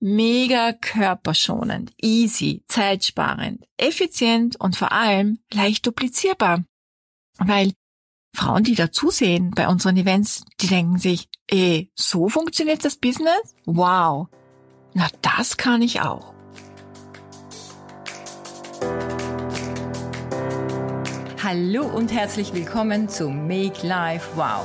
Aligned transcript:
mega 0.00 0.72
körperschonend, 0.72 1.92
easy, 2.00 2.62
zeitsparend, 2.68 3.64
effizient 3.76 4.56
und 4.60 4.76
vor 4.76 4.92
allem 4.92 5.38
leicht 5.52 5.86
duplizierbar. 5.86 6.64
Weil 7.38 7.72
Frauen, 8.34 8.64
die 8.64 8.74
da 8.74 8.92
zusehen 8.92 9.50
bei 9.50 9.68
unseren 9.68 9.96
Events, 9.96 10.44
die 10.60 10.68
denken 10.68 10.98
sich, 10.98 11.28
eh, 11.50 11.86
so 11.94 12.28
funktioniert 12.28 12.84
das 12.84 12.96
Business? 12.96 13.54
Wow. 13.64 14.28
Na, 14.94 15.08
das 15.22 15.56
kann 15.56 15.82
ich 15.82 16.00
auch. 16.00 16.34
Hallo 21.42 21.86
und 21.86 22.12
herzlich 22.12 22.52
willkommen 22.52 23.08
zu 23.08 23.30
Make 23.30 23.86
Life 23.86 24.28
Wow. 24.36 24.64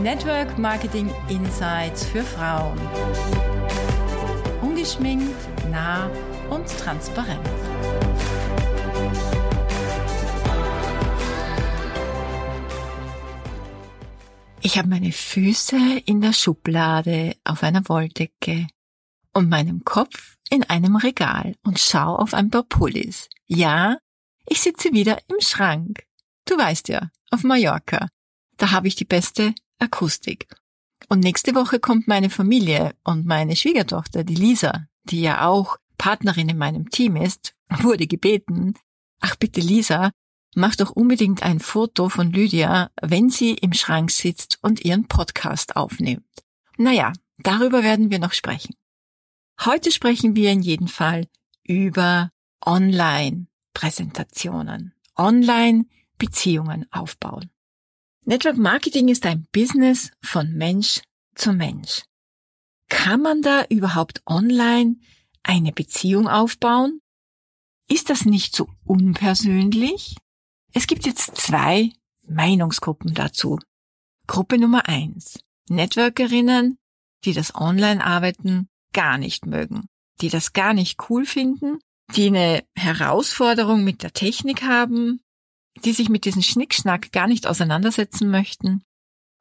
Network 0.00 0.58
Marketing 0.58 1.12
Insights 1.28 2.04
für 2.06 2.22
Frauen. 2.22 2.80
Ungeschminkt, 4.82 5.70
nah 5.70 6.10
und 6.50 6.66
transparent. 6.66 7.48
Ich 14.60 14.76
habe 14.76 14.88
meine 14.88 15.12
Füße 15.12 15.76
in 16.04 16.20
der 16.20 16.32
Schublade 16.32 17.36
auf 17.44 17.62
einer 17.62 17.88
Wolldecke 17.88 18.66
und 19.32 19.48
meinen 19.48 19.84
Kopf 19.84 20.36
in 20.50 20.64
einem 20.64 20.96
Regal 20.96 21.54
und 21.62 21.78
schau 21.78 22.16
auf 22.16 22.34
ein 22.34 22.50
paar 22.50 22.64
Pullis. 22.64 23.28
Ja, 23.46 23.98
ich 24.48 24.62
sitze 24.62 24.92
wieder 24.92 25.18
im 25.28 25.36
Schrank. 25.38 26.02
Du 26.44 26.58
weißt 26.58 26.88
ja, 26.88 27.08
auf 27.30 27.44
Mallorca. 27.44 28.08
Da 28.56 28.72
habe 28.72 28.88
ich 28.88 28.96
die 28.96 29.04
beste 29.04 29.54
Akustik. 29.78 30.48
Und 31.12 31.20
nächste 31.20 31.54
Woche 31.54 31.78
kommt 31.78 32.08
meine 32.08 32.30
Familie 32.30 32.94
und 33.04 33.26
meine 33.26 33.54
Schwiegertochter, 33.54 34.24
die 34.24 34.34
Lisa, 34.34 34.86
die 35.04 35.20
ja 35.20 35.46
auch 35.46 35.76
Partnerin 35.98 36.48
in 36.48 36.56
meinem 36.56 36.88
Team 36.88 37.16
ist, 37.16 37.54
wurde 37.68 38.06
gebeten, 38.06 38.72
ach 39.20 39.36
bitte 39.36 39.60
Lisa, 39.60 40.12
mach 40.54 40.74
doch 40.74 40.90
unbedingt 40.90 41.42
ein 41.42 41.60
Foto 41.60 42.08
von 42.08 42.32
Lydia, 42.32 42.90
wenn 43.02 43.28
sie 43.28 43.52
im 43.52 43.74
Schrank 43.74 44.10
sitzt 44.10 44.58
und 44.62 44.86
ihren 44.86 45.06
Podcast 45.06 45.76
aufnimmt. 45.76 46.24
Naja, 46.78 47.12
darüber 47.36 47.82
werden 47.82 48.10
wir 48.10 48.18
noch 48.18 48.32
sprechen. 48.32 48.74
Heute 49.62 49.92
sprechen 49.92 50.34
wir 50.34 50.50
in 50.50 50.62
jedem 50.62 50.88
Fall 50.88 51.28
über 51.62 52.30
Online-Präsentationen, 52.64 54.94
Online-Beziehungen 55.14 56.86
aufbauen. 56.90 57.51
Network 58.24 58.56
Marketing 58.56 59.08
ist 59.08 59.26
ein 59.26 59.48
Business 59.50 60.12
von 60.22 60.52
Mensch 60.52 61.02
zu 61.34 61.52
Mensch. 61.52 62.02
Kann 62.88 63.20
man 63.20 63.42
da 63.42 63.64
überhaupt 63.68 64.22
online 64.26 64.96
eine 65.42 65.72
Beziehung 65.72 66.28
aufbauen? 66.28 67.00
Ist 67.88 68.10
das 68.10 68.24
nicht 68.24 68.54
so 68.54 68.68
unpersönlich? 68.84 70.14
Es 70.72 70.86
gibt 70.86 71.04
jetzt 71.04 71.36
zwei 71.36 71.90
Meinungsgruppen 72.28 73.12
dazu. 73.12 73.58
Gruppe 74.28 74.56
Nummer 74.56 74.88
eins. 74.88 75.40
Networkerinnen, 75.68 76.78
die 77.24 77.32
das 77.32 77.56
Online-Arbeiten 77.56 78.68
gar 78.92 79.18
nicht 79.18 79.46
mögen, 79.46 79.88
die 80.20 80.28
das 80.28 80.52
gar 80.52 80.74
nicht 80.74 81.10
cool 81.10 81.26
finden, 81.26 81.80
die 82.14 82.28
eine 82.28 82.64
Herausforderung 82.76 83.82
mit 83.82 84.04
der 84.04 84.12
Technik 84.12 84.62
haben, 84.62 85.20
die 85.84 85.92
sich 85.92 86.08
mit 86.08 86.24
diesem 86.24 86.42
Schnickschnack 86.42 87.12
gar 87.12 87.26
nicht 87.26 87.46
auseinandersetzen 87.46 88.30
möchten 88.30 88.82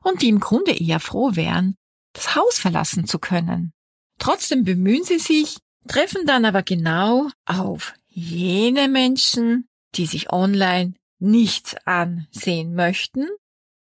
und 0.03 0.21
die 0.21 0.29
im 0.29 0.39
Grunde 0.39 0.71
eher 0.71 0.99
froh 0.99 1.35
wären, 1.35 1.75
das 2.13 2.35
Haus 2.35 2.59
verlassen 2.59 3.05
zu 3.05 3.19
können. 3.19 3.73
Trotzdem 4.19 4.63
bemühen 4.63 5.03
sie 5.03 5.19
sich, 5.19 5.57
treffen 5.87 6.25
dann 6.25 6.45
aber 6.45 6.63
genau 6.63 7.29
auf 7.45 7.93
jene 8.07 8.87
Menschen, 8.87 9.67
die 9.95 10.05
sich 10.05 10.31
online 10.31 10.93
nichts 11.19 11.75
ansehen 11.85 12.73
möchten, 12.73 13.27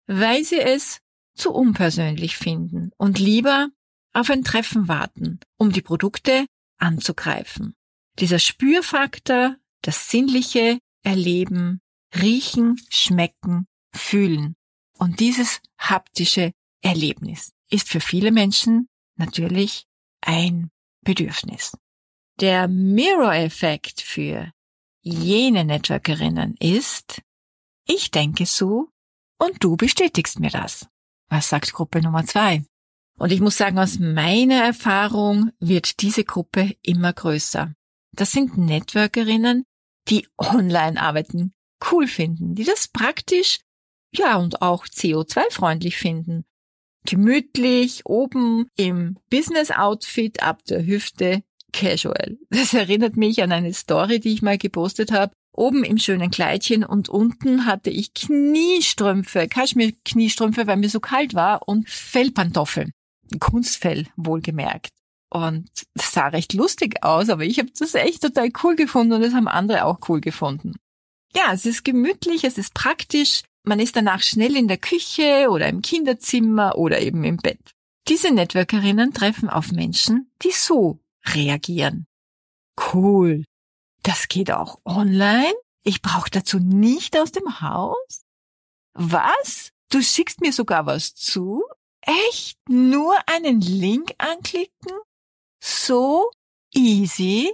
weil 0.08 0.44
sie 0.44 0.60
es 0.60 1.00
zu 1.36 1.54
unpersönlich 1.54 2.38
finden 2.38 2.92
und 2.98 3.20
lieber 3.20 3.70
auf 4.14 4.30
ein 4.30 4.44
Treffen 4.44 4.88
warten, 4.88 5.40
um 5.58 5.72
die 5.72 5.81
Produkte 5.81 6.46
anzugreifen. 6.78 7.76
Dieser 8.20 8.40
Spürfaktor, 8.40 9.56
das 9.84 10.10
sinnliche 10.10 10.80
Erleben, 11.04 11.80
riechen, 12.16 12.79
schmecken, 12.90 13.68
fühlen. 13.94 14.56
Und 14.97 15.19
dieses 15.19 15.62
haptische 15.79 16.51
Erlebnis 16.81 17.51
ist 17.69 17.90
für 17.90 18.00
viele 18.00 18.31
Menschen 18.31 18.88
natürlich 19.16 19.85
ein 20.22 20.69
Bedürfnis. 21.03 21.78
Der 22.40 22.68
Mirror-Effekt 22.68 24.01
für 24.01 24.51
jene 25.01 25.66
Networkerinnen 25.66 26.56
ist, 26.57 27.22
ich 27.85 28.12
denke 28.12 28.45
so 28.45 28.89
und 29.39 29.63
du 29.63 29.78
bestätigst 29.78 30.39
mir 30.39 30.50
das. 30.50 30.88
Was 31.29 31.50
sagt 31.50 31.74
Gruppe 31.74 32.01
Nummer 32.01 32.25
zwei? 32.25 32.63
Und 33.18 33.31
ich 33.31 33.39
muss 33.39 33.57
sagen, 33.57 33.79
aus 33.79 34.00
meiner 34.00 34.63
Erfahrung 34.63 35.51
wird 35.59 36.01
diese 36.01 36.24
Gruppe 36.24 36.75
immer 36.84 37.13
größer. 37.13 37.74
Das 38.12 38.31
sind 38.31 38.57
Networkerinnen, 38.57 39.63
die 40.07 40.28
online 40.38 41.01
arbeiten, 41.01 41.53
cool 41.92 42.08
finden, 42.08 42.56
die 42.56 42.64
das 42.64 42.88
praktisch, 42.88 43.60
ja, 44.12 44.38
und 44.38 44.62
auch 44.62 44.86
CO2-freundlich 44.88 45.98
finden. 45.98 46.46
Gemütlich, 47.06 48.06
oben 48.06 48.68
im 48.76 49.18
Business-Outfit 49.30 50.44
ab 50.44 50.64
der 50.66 50.86
Hüfte, 50.86 51.44
casual. 51.74 52.38
Das 52.50 52.74
erinnert 52.74 53.18
mich 53.18 53.42
an 53.44 53.52
eine 53.52 53.74
Story, 53.74 54.20
die 54.20 54.34
ich 54.34 54.42
mal 54.42 54.58
gepostet 54.58 55.12
habe. 55.12 55.34
Oben 55.54 55.84
im 55.84 55.98
schönen 55.98 56.30
Kleidchen 56.30 56.84
und 56.84 57.10
unten 57.10 57.66
hatte 57.66 57.90
ich 57.90 58.14
Kniestrümpfe, 58.14 59.48
Kaschmir-Kniestrümpfe, 59.48 60.68
weil 60.68 60.78
mir 60.78 60.90
so 60.90 61.00
kalt 61.00 61.34
war 61.34 61.68
und 61.68 61.90
Fellpantoffeln. 61.90 62.92
Kunstfell, 63.40 64.08
wohlgemerkt. 64.16 64.90
Und 65.30 65.70
das 65.96 66.14
sah 66.14 66.28
recht 66.28 66.54
lustig 66.54 67.04
aus, 67.04 67.30
aber 67.30 67.44
ich 67.44 67.60
habe 67.60 67.70
das 67.78 67.96
echt 67.96 68.22
total 68.22 68.50
cool 68.64 68.76
gefunden 68.76 69.14
und 69.14 69.22
das 69.22 69.34
haben 69.34 69.48
andere 69.48 69.86
auch 69.86 70.00
cool 70.08 70.22
gefunden. 70.22 70.76
Ja, 71.36 71.54
es 71.54 71.66
ist 71.66 71.84
gemütlich, 71.84 72.44
es 72.44 72.58
ist 72.58 72.74
praktisch. 72.74 73.44
Man 73.64 73.80
ist 73.80 73.96
danach 73.96 74.22
schnell 74.22 74.56
in 74.56 74.68
der 74.68 74.78
Küche 74.78 75.48
oder 75.50 75.68
im 75.68 75.82
Kinderzimmer 75.82 76.78
oder 76.78 77.02
eben 77.02 77.24
im 77.24 77.38
Bett. 77.38 77.60
Diese 78.08 78.32
Networkerinnen 78.32 79.14
treffen 79.14 79.50
auf 79.50 79.72
Menschen, 79.72 80.32
die 80.42 80.52
so 80.52 81.00
reagieren. 81.26 82.08
Cool. 82.94 83.44
Das 84.04 84.30
geht 84.30 84.52
auch 84.52 84.80
online? 84.86 85.54
Ich 85.84 86.02
brauche 86.02 86.30
dazu 86.30 86.60
nicht 86.60 87.18
aus 87.18 87.32
dem 87.32 87.60
Haus? 87.62 88.24
Was? 88.94 89.72
Du 89.90 90.02
schickst 90.02 90.42
mir 90.42 90.54
sogar 90.54 90.86
was 90.86 91.14
zu? 91.14 91.64
Echt? 92.02 92.58
Nur 92.70 93.16
einen 93.28 93.62
Link 93.62 94.14
anklicken? 94.18 94.98
So 95.60 96.32
easy? 96.74 97.54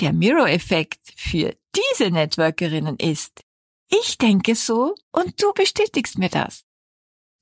Der 0.00 0.12
Mirror-Effekt 0.12 1.12
für 1.16 1.56
diese 1.74 2.10
Networkerinnen 2.12 2.96
ist, 2.98 3.42
ich 3.90 4.16
denke 4.16 4.54
so 4.54 4.94
und 5.10 5.42
du 5.42 5.52
bestätigst 5.54 6.18
mir 6.18 6.28
das. 6.28 6.64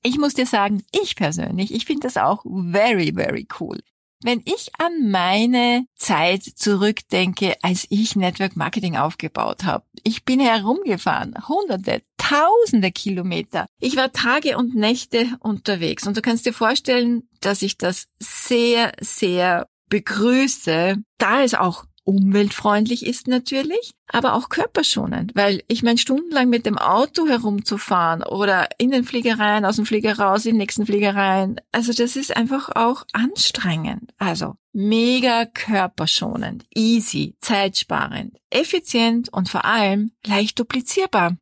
Ich 0.03 0.17
muss 0.17 0.33
dir 0.33 0.47
sagen, 0.47 0.83
ich 0.91 1.15
persönlich, 1.15 1.71
ich 1.71 1.85
finde 1.85 2.07
das 2.07 2.17
auch 2.17 2.43
very, 2.45 3.13
very 3.13 3.47
cool. 3.59 3.79
Wenn 4.23 4.41
ich 4.45 4.71
an 4.79 5.11
meine 5.11 5.85
Zeit 5.95 6.41
zurückdenke, 6.41 7.55
als 7.61 7.85
ich 7.91 8.15
Network 8.15 8.55
Marketing 8.55 8.95
aufgebaut 8.95 9.63
habe, 9.63 9.85
ich 10.03 10.25
bin 10.25 10.39
herumgefahren, 10.39 11.35
hunderte, 11.47 12.01
tausende 12.17 12.91
Kilometer. 12.91 13.67
Ich 13.79 13.95
war 13.97 14.11
Tage 14.11 14.57
und 14.57 14.73
Nächte 14.73 15.27
unterwegs 15.41 16.07
und 16.07 16.17
du 16.17 16.23
kannst 16.23 16.47
dir 16.47 16.53
vorstellen, 16.53 17.29
dass 17.41 17.61
ich 17.61 17.77
das 17.77 18.07
sehr, 18.17 18.93
sehr 18.99 19.67
begrüße, 19.89 20.95
da 21.19 21.43
es 21.43 21.53
auch 21.53 21.85
umweltfreundlich 22.07 23.05
ist 23.05 23.27
natürlich, 23.27 23.91
aber 24.07 24.33
auch 24.33 24.47
körperschonend, 24.47 25.33
weil 25.35 25.61
ich 25.67 25.83
meine, 25.83 25.97
stundenlang 25.97 26.49
mit 26.49 26.65
dem 26.65 26.77
Auto 26.77 27.27
herumzufahren 27.27 28.23
oder 28.23 28.69
in 28.77 28.91
den 28.91 29.03
Fliegereien, 29.03 29.65
aus 29.65 29.75
dem 29.75 29.85
Flieger 29.85 30.17
raus, 30.17 30.45
in 30.45 30.53
den 30.53 30.59
nächsten 30.59 30.85
Fliegereien, 30.85 31.59
also 31.73 31.91
das 31.91 32.15
ist 32.15 32.35
einfach 32.35 32.69
auch 32.75 33.03
anstrengend. 33.11 34.13
Also 34.17 34.55
mega 34.71 35.45
körperschonend, 35.45 36.65
easy, 36.73 37.35
zeitsparend, 37.41 38.37
effizient 38.49 39.27
und 39.33 39.49
vor 39.49 39.65
allem 39.65 40.11
leicht 40.25 40.59
duplizierbar. 40.59 41.35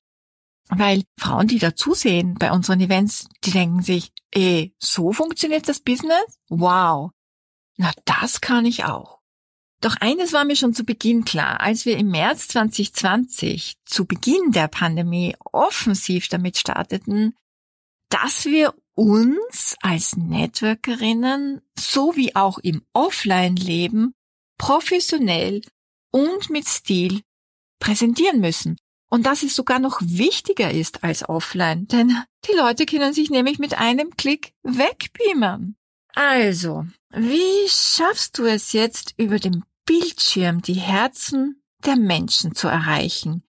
Weil 0.69 1.03
Frauen, 1.19 1.47
die 1.47 1.59
da 1.59 1.75
zusehen 1.75 2.35
bei 2.39 2.51
unseren 2.51 2.81
Events, 2.81 3.29
die 3.43 3.51
denken 3.51 3.83
sich, 3.83 4.11
eh, 4.33 4.71
so 4.79 5.13
funktioniert 5.13 5.69
das 5.69 5.79
Business? 5.79 6.39
Wow. 6.49 7.11
Na, 7.77 7.91
das 8.05 8.41
kann 8.41 8.65
ich 8.65 8.85
auch. 8.85 9.19
Doch 9.81 9.95
eines 9.99 10.33
war 10.33 10.45
mir 10.45 10.55
schon 10.55 10.73
zu 10.73 10.83
Beginn 10.83 11.25
klar, 11.25 11.61
als 11.61 11.85
wir 11.85 11.97
im 11.97 12.09
März 12.09 12.47
2020 12.49 13.75
zu 13.85 14.05
Beginn 14.05 14.51
der 14.51 14.67
Pandemie 14.67 15.35
offensiv 15.51 16.27
damit 16.27 16.57
starteten, 16.57 17.35
dass 18.09 18.45
wir 18.45 18.73
uns 18.95 19.75
als 19.81 20.15
Networkerinnen 20.15 21.61
sowie 21.77 22.33
auch 22.35 22.57
im 22.59 22.81
Offline-Leben 22.93 24.13
professionell 24.57 25.61
und 26.11 26.49
mit 26.49 26.67
Stil 26.67 27.21
präsentieren 27.79 28.39
müssen. 28.39 28.77
Und 29.09 29.25
dass 29.25 29.43
es 29.43 29.55
sogar 29.55 29.79
noch 29.79 29.99
wichtiger 30.01 30.71
ist 30.71 31.03
als 31.03 31.27
offline, 31.29 31.87
denn 31.87 32.17
die 32.47 32.55
Leute 32.57 32.85
können 32.85 33.13
sich 33.13 33.29
nämlich 33.29 33.59
mit 33.59 33.77
einem 33.77 34.15
Klick 34.17 34.53
wegbeamen. 34.63 35.77
Also, 36.15 36.85
wie 37.15 37.69
schaffst 37.69 38.37
du 38.37 38.45
es 38.45 38.73
jetzt 38.73 39.13
über 39.17 39.39
den 39.39 39.63
Bildschirm 39.85 40.61
die 40.61 40.73
Herzen 40.73 41.61
der 41.85 41.95
Menschen 41.95 42.55
zu 42.55 42.67
erreichen 42.67 43.43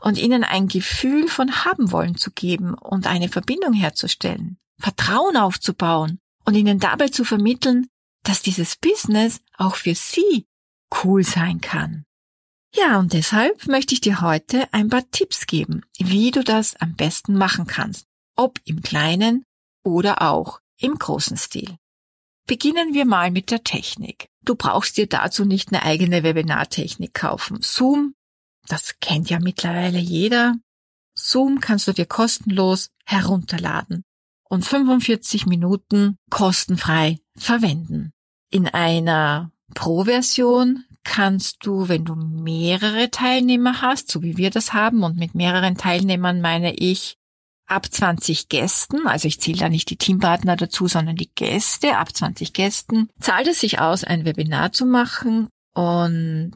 und 0.00 0.18
ihnen 0.18 0.42
ein 0.42 0.66
Gefühl 0.66 1.28
von 1.28 1.64
haben 1.64 1.92
wollen 1.92 2.16
zu 2.16 2.32
geben 2.32 2.74
und 2.74 3.06
eine 3.06 3.28
Verbindung 3.28 3.72
herzustellen, 3.72 4.58
Vertrauen 4.78 5.36
aufzubauen 5.36 6.18
und 6.44 6.54
ihnen 6.54 6.80
dabei 6.80 7.08
zu 7.08 7.24
vermitteln, 7.24 7.86
dass 8.24 8.42
dieses 8.42 8.76
Business 8.76 9.40
auch 9.56 9.76
für 9.76 9.94
sie 9.94 10.46
cool 11.04 11.22
sein 11.22 11.60
kann. 11.60 12.04
Ja, 12.74 12.98
und 12.98 13.12
deshalb 13.12 13.68
möchte 13.68 13.94
ich 13.94 14.00
dir 14.00 14.20
heute 14.20 14.66
ein 14.72 14.88
paar 14.88 15.08
Tipps 15.10 15.46
geben, 15.46 15.82
wie 15.98 16.32
du 16.32 16.42
das 16.42 16.74
am 16.76 16.94
besten 16.94 17.38
machen 17.38 17.66
kannst, 17.66 18.06
ob 18.34 18.60
im 18.64 18.82
kleinen 18.82 19.44
oder 19.84 20.22
auch 20.22 20.60
im 20.78 20.98
großen 20.98 21.36
Stil. 21.36 21.78
Beginnen 22.46 22.94
wir 22.94 23.06
mal 23.06 23.30
mit 23.30 23.50
der 23.50 23.64
Technik. 23.64 24.28
Du 24.44 24.54
brauchst 24.54 24.96
dir 24.96 25.08
dazu 25.08 25.44
nicht 25.44 25.72
eine 25.72 25.82
eigene 25.82 26.22
Webinartechnik 26.22 27.12
kaufen. 27.12 27.58
Zoom, 27.60 28.14
das 28.68 29.00
kennt 29.00 29.30
ja 29.30 29.40
mittlerweile 29.40 29.98
jeder. 29.98 30.54
Zoom 31.14 31.60
kannst 31.60 31.88
du 31.88 31.92
dir 31.92 32.06
kostenlos 32.06 32.90
herunterladen 33.04 34.04
und 34.48 34.64
45 34.64 35.46
Minuten 35.46 36.18
kostenfrei 36.30 37.18
verwenden. 37.36 38.12
In 38.50 38.68
einer 38.68 39.50
Pro-Version 39.74 40.84
kannst 41.02 41.66
du, 41.66 41.88
wenn 41.88 42.04
du 42.04 42.14
mehrere 42.14 43.10
Teilnehmer 43.10 43.80
hast, 43.80 44.10
so 44.10 44.22
wie 44.22 44.36
wir 44.36 44.50
das 44.50 44.72
haben, 44.72 45.02
und 45.02 45.16
mit 45.16 45.34
mehreren 45.34 45.76
Teilnehmern 45.76 46.40
meine 46.40 46.74
ich 46.74 47.16
ab 47.66 47.92
20 47.92 48.48
Gästen, 48.48 49.06
also 49.06 49.28
ich 49.28 49.40
zähle 49.40 49.58
da 49.58 49.68
nicht 49.68 49.90
die 49.90 49.96
Teampartner 49.96 50.56
dazu, 50.56 50.86
sondern 50.86 51.16
die 51.16 51.30
Gäste, 51.34 51.96
ab 51.96 52.14
20 52.14 52.52
Gästen, 52.52 53.08
zahlt 53.20 53.48
es 53.48 53.60
sich 53.60 53.80
aus, 53.80 54.04
ein 54.04 54.24
Webinar 54.24 54.72
zu 54.72 54.86
machen 54.86 55.48
und 55.74 56.52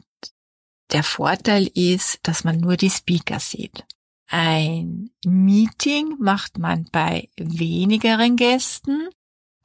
der 0.91 1.03
Vorteil 1.03 1.67
ist, 1.73 2.19
dass 2.23 2.43
man 2.43 2.59
nur 2.59 2.77
die 2.77 2.89
Speaker 2.89 3.39
sieht. 3.39 3.85
Ein 4.27 5.11
Meeting 5.25 6.15
macht 6.19 6.57
man 6.57 6.87
bei 6.91 7.29
wenigeren 7.37 8.37
Gästen, 8.37 9.09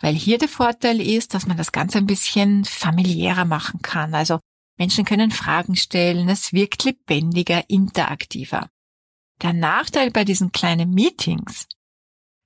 weil 0.00 0.14
hier 0.14 0.38
der 0.38 0.48
Vorteil 0.48 1.00
ist, 1.00 1.34
dass 1.34 1.46
man 1.46 1.56
das 1.56 1.72
Ganze 1.72 1.98
ein 1.98 2.06
bisschen 2.06 2.64
familiärer 2.64 3.44
machen 3.44 3.80
kann. 3.82 4.14
Also 4.14 4.40
Menschen 4.76 5.04
können 5.04 5.30
Fragen 5.30 5.76
stellen, 5.76 6.28
es 6.28 6.52
wirkt 6.52 6.84
lebendiger, 6.84 7.68
interaktiver. 7.70 8.68
Der 9.42 9.52
Nachteil 9.52 10.10
bei 10.10 10.24
diesen 10.24 10.52
kleinen 10.52 10.92
Meetings, 10.92 11.66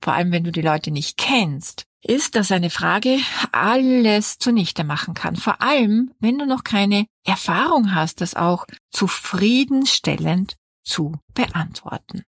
vor 0.02 0.14
allem 0.14 0.32
wenn 0.32 0.44
du 0.44 0.52
die 0.52 0.62
Leute 0.62 0.90
nicht 0.90 1.16
kennst, 1.16 1.84
ist, 2.02 2.34
dass 2.34 2.50
eine 2.50 2.70
Frage 2.70 3.19
alles 3.52 4.38
zunichte 4.38 4.84
machen 4.84 5.14
kann. 5.14 5.37
Vor 5.37 5.60
allem, 5.60 6.12
wenn 6.19 6.38
du 6.38 6.46
noch 6.46 6.64
keine 6.64 7.06
Erfahrung 7.26 7.94
hast, 7.94 8.20
das 8.20 8.34
auch 8.34 8.66
zufriedenstellend 8.90 10.56
zu 10.82 11.19
beantworten. 11.34 12.25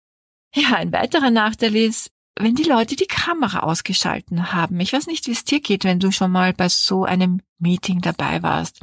Ja, 0.55 0.75
ein 0.75 0.93
weiterer 0.93 1.31
Nachteil 1.31 1.77
ist, 1.77 2.11
wenn 2.37 2.57
die 2.57 2.65
Leute 2.65 2.97
die 2.97 3.07
Kamera 3.07 3.61
ausgeschalten 3.61 4.53
haben. 4.53 4.81
Ich 4.81 4.93
weiß 4.93 5.07
nicht, 5.07 5.27
wie 5.27 5.33
es 5.33 5.45
dir 5.45 5.61
geht, 5.61 5.85
wenn 5.85 6.01
du 6.01 6.11
schon 6.11 6.33
mal 6.33 6.53
bei 6.53 6.69
so 6.69 7.05
einem 7.05 7.41
Meeting 7.59 8.01
dabei 8.01 8.43
warst. 8.43 8.81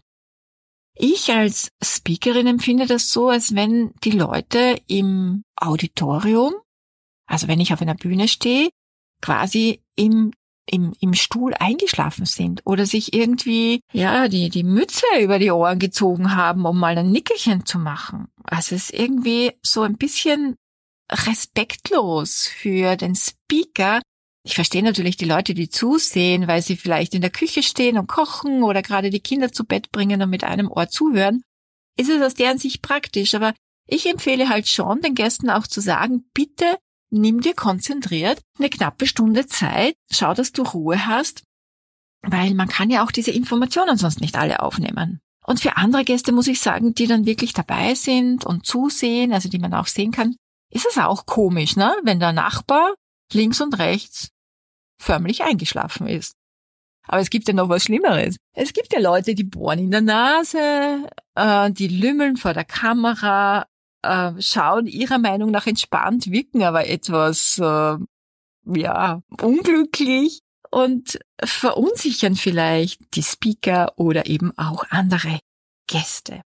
Ich 0.96 1.32
als 1.32 1.70
Speakerin 1.84 2.48
empfinde 2.48 2.88
das 2.88 3.12
so, 3.12 3.30
als 3.30 3.54
wenn 3.54 3.94
die 4.04 4.12
Leute 4.12 4.82
im 4.88 5.44
Auditorium, 5.58 6.54
also 7.28 7.48
wenn 7.48 7.60
ich 7.60 7.74
auf 7.74 7.82
einer 7.82 7.96
Bühne 7.96 8.28
stehe, 8.28 8.70
quasi 9.22 9.82
im 9.96 10.32
im, 10.70 10.94
im 11.00 11.14
Stuhl 11.14 11.54
eingeschlafen 11.54 12.26
sind 12.26 12.62
oder 12.66 12.86
sich 12.86 13.14
irgendwie, 13.14 13.80
ja, 13.94 14.28
die, 14.28 14.50
die 14.50 14.64
Mütze 14.64 15.06
über 15.22 15.40
die 15.40 15.50
Ohren 15.50 15.80
gezogen 15.80 16.36
haben, 16.36 16.66
um 16.66 16.78
mal 16.78 16.98
ein 16.98 17.10
Nickerchen 17.10 17.66
zu 17.66 17.80
machen. 17.80 18.28
Also 18.44 18.76
es 18.76 18.90
ist 18.90 18.94
irgendwie 18.94 19.54
so 19.62 19.84
ein 19.84 19.96
bisschen 19.96 20.58
respektlos 21.10 22.48
für 22.48 22.98
den 22.98 23.16
Speaker, 23.16 24.02
ich 24.48 24.56
verstehe 24.56 24.82
natürlich 24.82 25.18
die 25.18 25.26
Leute, 25.26 25.54
die 25.54 25.68
zusehen, 25.68 26.48
weil 26.48 26.62
sie 26.62 26.78
vielleicht 26.78 27.14
in 27.14 27.20
der 27.20 27.30
Küche 27.30 27.62
stehen 27.62 27.98
und 27.98 28.08
kochen 28.08 28.64
oder 28.64 28.82
gerade 28.82 29.10
die 29.10 29.20
Kinder 29.20 29.52
zu 29.52 29.66
Bett 29.66 29.92
bringen 29.92 30.22
und 30.22 30.30
mit 30.30 30.46
einem 30.46 30.72
Ohr 30.72 30.88
zuhören. 30.88 31.44
Ist 31.98 32.10
es 32.10 32.22
aus 32.22 32.34
deren 32.34 32.58
Sicht 32.58 32.82
praktisch, 32.82 33.36
aber 33.36 33.54
ich 33.88 34.06
empfehle 34.06 34.50
halt 34.50 34.68
schon 34.68 35.02
den 35.02 35.16
Gästen 35.16 35.50
auch 35.50 35.68
zu 35.68 35.82
sagen, 35.82 36.30
bitte 36.34 36.78
nimm 37.10 37.42
dir 37.42 37.54
konzentriert 37.54 38.42
eine 38.58 38.70
knappe 38.70 39.08
Stunde 39.08 39.48
Zeit, 39.48 39.96
schau, 40.12 40.34
dass 40.34 40.52
du 40.52 40.64
Ruhe 40.64 41.08
hast, 41.08 41.44
weil 42.22 42.54
man 42.54 42.68
kann 42.68 42.90
ja 42.90 43.04
auch 43.04 43.12
diese 43.12 43.32
Informationen 43.32 43.98
sonst 43.98 44.22
nicht 44.22 44.38
alle 44.38 44.62
aufnehmen. 44.62 45.20
Und 45.46 45.62
für 45.62 45.78
andere 45.78 46.04
Gäste 46.04 46.34
muss 46.34 46.48
ich 46.48 46.60
sagen, 46.60 46.94
die 46.94 47.08
dann 47.08 47.26
wirklich 47.26 47.54
dabei 47.54 47.96
sind 47.96 48.46
und 48.46 48.66
zusehen, 48.66 49.32
also 49.32 49.48
die 49.48 49.60
man 49.60 49.74
auch 49.74 49.88
sehen 49.88 50.12
kann, 50.12 50.36
ist 50.70 50.86
es 50.90 50.98
auch 50.98 51.26
komisch, 51.26 51.78
ne? 51.78 51.96
Wenn 52.04 52.20
der 52.20 52.34
Nachbar 52.34 52.94
links 53.32 53.62
und 53.62 53.80
rechts 53.80 54.30
förmlich 55.00 55.44
eingeschlafen 55.44 56.08
ist. 56.08 56.34
Aber 57.08 57.22
es 57.22 57.30
gibt 57.30 57.48
ja 57.48 57.54
noch 57.54 57.70
was 57.70 57.84
Schlimmeres. 57.84 58.36
Es 58.54 58.74
gibt 58.74 58.92
ja 58.92 59.00
Leute, 59.00 59.34
die 59.34 59.46
bohren 59.46 59.80
in 59.80 59.92
der 59.92 60.02
Nase, 60.02 61.10
äh, 61.36 61.72
die 61.72 61.88
lümmeln 61.88 62.36
vor 62.36 62.54
der 62.54 62.66
Kamera, 62.66 63.66
äh, 64.02 64.34
schauen 64.40 64.88
ihrer 64.88 65.18
Meinung 65.18 65.52
nach 65.52 65.68
entspannt, 65.68 66.32
wirken 66.32 66.64
aber 66.64 66.88
etwas, 66.88 67.58
äh, 67.60 67.98
ja, 68.66 69.22
unglücklich 69.42 70.42
und 70.70 71.20
verunsichern 71.44 72.36
vielleicht 72.36 73.16
die 73.16 73.24
Speaker 73.24 73.94
oder 73.96 74.28
eben 74.28 74.58
auch 74.58 74.86
andere 74.90 75.40
Gäste. 75.88 76.42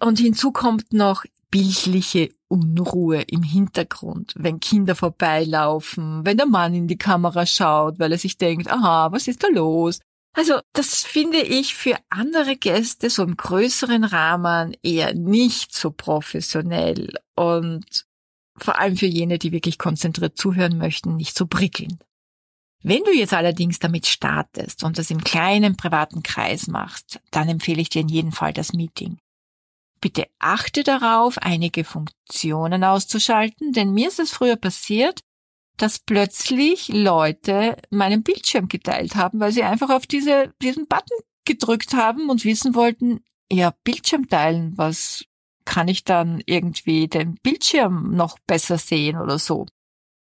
Und 0.00 0.18
hinzu 0.18 0.52
kommt 0.52 0.92
noch 0.92 1.24
bildliche 1.50 2.30
Unruhe 2.48 3.22
im 3.22 3.42
Hintergrund, 3.42 4.34
wenn 4.36 4.60
Kinder 4.60 4.94
vorbeilaufen, 4.94 6.24
wenn 6.24 6.36
der 6.36 6.46
Mann 6.46 6.74
in 6.74 6.88
die 6.88 6.98
Kamera 6.98 7.46
schaut, 7.46 7.98
weil 7.98 8.12
er 8.12 8.18
sich 8.18 8.36
denkt, 8.36 8.70
aha, 8.70 9.12
was 9.12 9.28
ist 9.28 9.42
da 9.42 9.48
los? 9.48 10.00
Also 10.32 10.60
das 10.72 11.04
finde 11.04 11.40
ich 11.40 11.74
für 11.74 11.96
andere 12.10 12.56
Gäste 12.56 13.10
so 13.10 13.22
im 13.22 13.36
größeren 13.36 14.04
Rahmen 14.04 14.76
eher 14.82 15.14
nicht 15.14 15.74
so 15.74 15.90
professionell 15.90 17.12
und 17.34 18.06
vor 18.56 18.78
allem 18.78 18.96
für 18.96 19.06
jene, 19.06 19.38
die 19.38 19.52
wirklich 19.52 19.78
konzentriert 19.78 20.36
zuhören 20.36 20.78
möchten, 20.78 21.16
nicht 21.16 21.36
so 21.36 21.46
prickelnd. 21.46 22.04
Wenn 22.82 23.02
du 23.02 23.12
jetzt 23.12 23.34
allerdings 23.34 23.80
damit 23.80 24.06
startest 24.06 24.84
und 24.84 24.98
das 24.98 25.10
im 25.10 25.22
kleinen 25.22 25.76
privaten 25.76 26.22
Kreis 26.22 26.68
machst, 26.68 27.20
dann 27.30 27.48
empfehle 27.48 27.80
ich 27.80 27.88
dir 27.88 28.02
in 28.02 28.08
jedem 28.08 28.32
Fall 28.32 28.52
das 28.52 28.72
Meeting. 28.72 29.18
Bitte 30.00 30.28
achte 30.38 30.84
darauf, 30.84 31.38
einige 31.38 31.82
Funktionen 31.82 32.84
auszuschalten, 32.84 33.72
denn 33.72 33.92
mir 33.92 34.08
ist 34.08 34.20
es 34.20 34.30
früher 34.30 34.54
passiert, 34.54 35.20
dass 35.78 35.98
plötzlich 35.98 36.88
Leute 36.88 37.76
meinen 37.90 38.22
Bildschirm 38.22 38.68
geteilt 38.68 39.16
haben, 39.16 39.40
weil 39.40 39.52
sie 39.52 39.62
einfach 39.62 39.90
auf 39.90 40.06
diese, 40.06 40.52
diesen 40.60 40.86
Button 40.86 41.18
gedrückt 41.44 41.94
haben 41.94 42.28
und 42.28 42.44
wissen 42.44 42.74
wollten, 42.74 43.20
ja, 43.50 43.72
Bildschirm 43.84 44.28
teilen, 44.28 44.76
was 44.76 45.24
kann 45.64 45.88
ich 45.88 46.04
dann 46.04 46.42
irgendwie 46.46 47.08
den 47.08 47.36
Bildschirm 47.42 48.14
noch 48.14 48.38
besser 48.46 48.78
sehen 48.78 49.18
oder 49.18 49.38
so. 49.38 49.66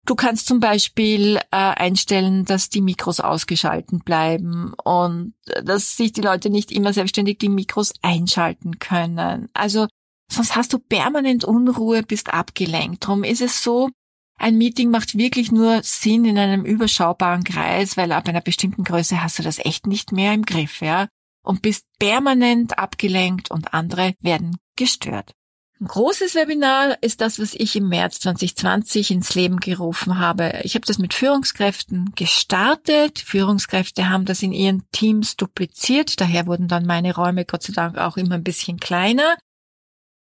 Du 0.06 0.16
kannst 0.16 0.48
zum 0.48 0.60
Beispiel 0.60 1.38
äh, 1.38 1.42
einstellen, 1.52 2.44
dass 2.44 2.70
die 2.70 2.82
Mikros 2.82 3.22
ausgeschalten 3.22 4.00
bleiben 4.00 4.74
und 4.84 5.34
äh, 5.48 5.64
dass 5.64 5.96
sich 5.96 6.12
die 6.12 6.22
Leute 6.22 6.50
nicht 6.50 6.72
immer 6.72 6.92
selbstständig 6.92 7.38
die 7.38 7.50
Mikros 7.50 7.94
einschalten 8.02 8.80
können. 8.80 9.50
Also 9.54 9.88
sonst 10.30 10.56
hast 10.56 10.74
du 10.74 10.80
permanent 10.80 11.46
Unruhe, 11.46 12.04
bist 12.04 12.34
abgelenkt. 12.34 13.08
Drum 13.08 13.24
ist 13.24 13.42
es 13.42 13.64
so, 13.64 13.90
ein 14.38 14.58
Meeting 14.58 14.90
macht 14.90 15.18
wirklich 15.18 15.52
nur 15.52 15.82
Sinn 15.84 16.26
in 16.26 16.38
einem 16.38 16.66
überschaubaren 16.66 17.44
Kreis, 17.44 17.98
weil 17.98 18.12
ab 18.12 18.28
einer 18.28 18.42
bestimmten 18.42 18.84
Größe 18.84 19.24
hast 19.24 19.40
du 19.40 19.44
das 19.44 19.60
echt 19.60 19.88
nicht 19.88 20.12
mehr 20.12 20.34
im 20.34 20.44
Griff, 20.44 20.82
ja, 20.82 21.08
und 21.44 21.62
bist 21.62 21.86
permanent 22.00 22.78
abgelenkt 22.78 23.52
und 23.52 23.74
andere 23.74 24.16
werden 24.22 24.58
gestört. 24.76 25.34
Ein 25.80 25.88
großes 25.88 26.36
Webinar 26.36 26.98
ist 27.02 27.20
das, 27.20 27.40
was 27.40 27.54
ich 27.54 27.76
im 27.76 27.90
März 27.90 28.22
2020 28.22 29.12
ins 29.12 29.36
Leben 29.36 29.60
gerufen 29.60 30.18
habe. 30.18 30.62
Ich 30.64 30.76
habe 30.76 30.86
das 30.86 30.98
mit 30.98 31.14
Führungskräften 31.14 32.14
gestartet. 32.16 33.20
Führungskräfte 33.20 34.10
haben 34.10 34.24
das 34.24 34.44
in 34.44 34.54
ihren 34.54 34.84
Teams 34.94 35.36
dupliziert. 35.36 36.22
Daher 36.22 36.48
wurden 36.48 36.70
dann 36.70 36.86
meine 36.86 37.14
Räume 37.14 37.44
Gott 37.44 37.64
sei 37.64 37.74
Dank 37.74 37.98
auch 37.98 38.16
immer 38.16 38.36
ein 38.36 38.46
bisschen 38.46 38.80
kleiner. 38.80 39.36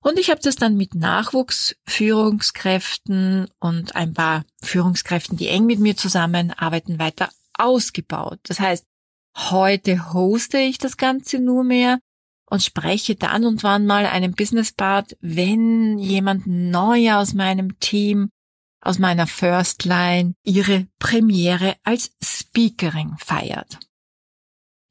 Und 0.03 0.19
ich 0.19 0.29
habe 0.31 0.41
das 0.43 0.57
dann 0.57 0.77
mit 0.77 0.97
Nachwuchsführungskräften 0.97 3.49
und 3.61 3.95
ein 3.95 4.13
paar 4.13 4.45
Führungskräften, 4.61 5.39
die 5.39 5.47
eng 5.47 5.67
mit 5.67 5.79
mir 5.79 5.97
zusammenarbeiten, 5.97 6.99
weiter 6.99 7.31
ausgebaut. 7.57 8.41
Das 8.43 8.59
heißt, 8.59 8.85
heute 9.37 10.13
hoste 10.13 10.59
ich 10.59 10.79
das 10.79 10.97
Ganze 10.97 11.39
nur 11.39 11.63
mehr 11.63 12.01
und 12.51 12.65
spreche 12.65 13.15
dann 13.15 13.45
und 13.45 13.63
wann 13.63 13.87
mal 13.87 14.07
einen 14.07 14.35
Businesspart, 14.35 15.17
wenn 15.21 15.99
jemand 15.99 16.49
neu 16.49 17.15
aus 17.15 17.33
meinem 17.33 17.79
Team, 17.79 18.31
aus 18.81 18.99
meiner 18.99 19.29
First 19.29 19.85
Line 19.85 20.35
ihre 20.43 20.89
Premiere 20.99 21.77
als 21.85 22.11
Speakerin 22.21 23.15
feiert. 23.19 23.79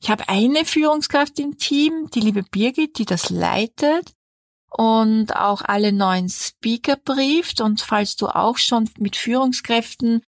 Ich 0.01 0.09
habe 0.09 0.29
eine 0.29 0.63
Führungskraft 0.63 1.37
im 1.37 1.57
Team, 1.57 2.09
die 2.13 2.21
liebe 2.21 2.43
Birgit, 2.43 2.97
die 2.97 3.05
das 3.05 3.29
leitet 3.29 4.15
und 4.71 5.35
auch 5.35 5.61
alle 5.61 5.91
neuen 5.91 6.29
Speaker 6.29 6.95
brieft. 6.95 7.61
Und 7.61 7.81
falls 7.81 8.15
du 8.15 8.27
auch 8.27 8.57
schon 8.57 8.89
mit 8.97 9.15
Führungskräften 9.15 10.21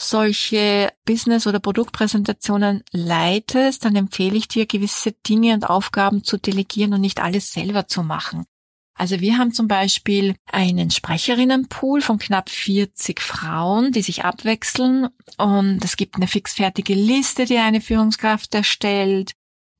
solche 0.00 0.90
Business- 1.04 1.46
oder 1.46 1.60
Produktpräsentationen 1.60 2.82
leitest, 2.90 3.84
dann 3.84 3.96
empfehle 3.96 4.36
ich 4.36 4.48
dir, 4.48 4.66
gewisse 4.66 5.12
Dinge 5.12 5.52
und 5.54 5.68
Aufgaben 5.68 6.24
zu 6.24 6.38
delegieren 6.38 6.94
und 6.94 7.02
nicht 7.02 7.20
alles 7.20 7.52
selber 7.52 7.86
zu 7.86 8.02
machen. 8.02 8.46
Also 8.94 9.20
wir 9.20 9.38
haben 9.38 9.52
zum 9.52 9.66
Beispiel 9.66 10.36
einen 10.50 10.90
Sprecherinnenpool 10.90 12.02
von 12.02 12.18
knapp 12.18 12.50
40 12.50 13.20
Frauen, 13.20 13.92
die 13.92 14.02
sich 14.02 14.24
abwechseln 14.24 15.08
und 15.38 15.82
es 15.82 15.96
gibt 15.96 16.16
eine 16.16 16.28
fixfertige 16.28 16.94
Liste, 16.94 17.46
die 17.46 17.56
eine 17.56 17.80
Führungskraft 17.80 18.54
erstellt. 18.54 19.32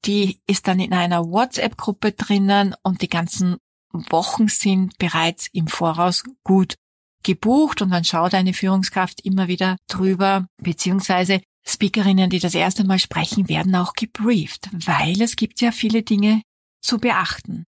Die 0.07 0.41
ist 0.47 0.69
dann 0.69 0.81
in 0.81 0.95
einer 0.95 1.31
WhatsApp-Gruppe 1.31 2.13
drinnen 2.13 2.75
und 2.83 3.03
die 3.03 3.11
ganzen 3.11 3.59
Wochen 3.93 4.49
sind 4.49 4.99
bereits 4.99 5.49
im 5.53 5.67
Voraus 5.67 6.25
gut 6.45 6.77
gebucht 7.23 7.83
und 7.83 7.91
dann 7.91 8.05
schaut 8.05 8.35
eine 8.35 8.55
Führungskraft 8.55 9.21
immer 9.25 9.49
wieder 9.49 9.77
drüber, 9.89 10.47
beziehungsweise 10.57 11.41
Speakerinnen, 11.67 12.31
die 12.31 12.39
das 12.39 12.55
erste 12.55 12.85
Mal 12.85 12.99
sprechen, 12.99 13.49
werden 13.49 13.75
auch 13.75 13.93
gebrieft, 13.93 14.69
weil 14.73 15.21
es 15.21 15.37
gibt 15.37 15.61
ja 15.61 15.73
viele 15.73 16.03
Dinge 16.03 16.43
zu 16.81 16.99
beachten. 16.99 17.65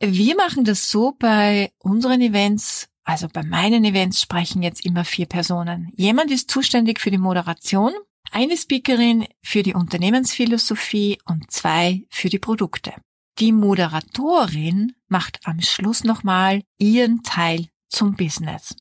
Wir 0.00 0.36
machen 0.36 0.64
das 0.64 0.90
so 0.90 1.12
bei 1.18 1.72
unseren 1.78 2.20
Events, 2.20 2.88
also 3.04 3.28
bei 3.32 3.42
meinen 3.42 3.84
Events 3.84 4.20
sprechen 4.20 4.62
jetzt 4.62 4.84
immer 4.84 5.04
vier 5.04 5.26
Personen. 5.26 5.90
Jemand 5.96 6.30
ist 6.30 6.50
zuständig 6.50 7.00
für 7.00 7.10
die 7.10 7.18
Moderation, 7.18 7.92
eine 8.30 8.56
Speakerin 8.56 9.26
für 9.42 9.62
die 9.62 9.74
Unternehmensphilosophie 9.74 11.18
und 11.24 11.50
zwei 11.50 12.04
für 12.10 12.28
die 12.28 12.38
Produkte. 12.38 12.92
Die 13.38 13.52
Moderatorin 13.52 14.92
macht 15.08 15.40
am 15.44 15.60
Schluss 15.60 16.04
nochmal 16.04 16.62
ihren 16.78 17.22
Teil 17.22 17.66
zum 17.88 18.16
Business. 18.16 18.74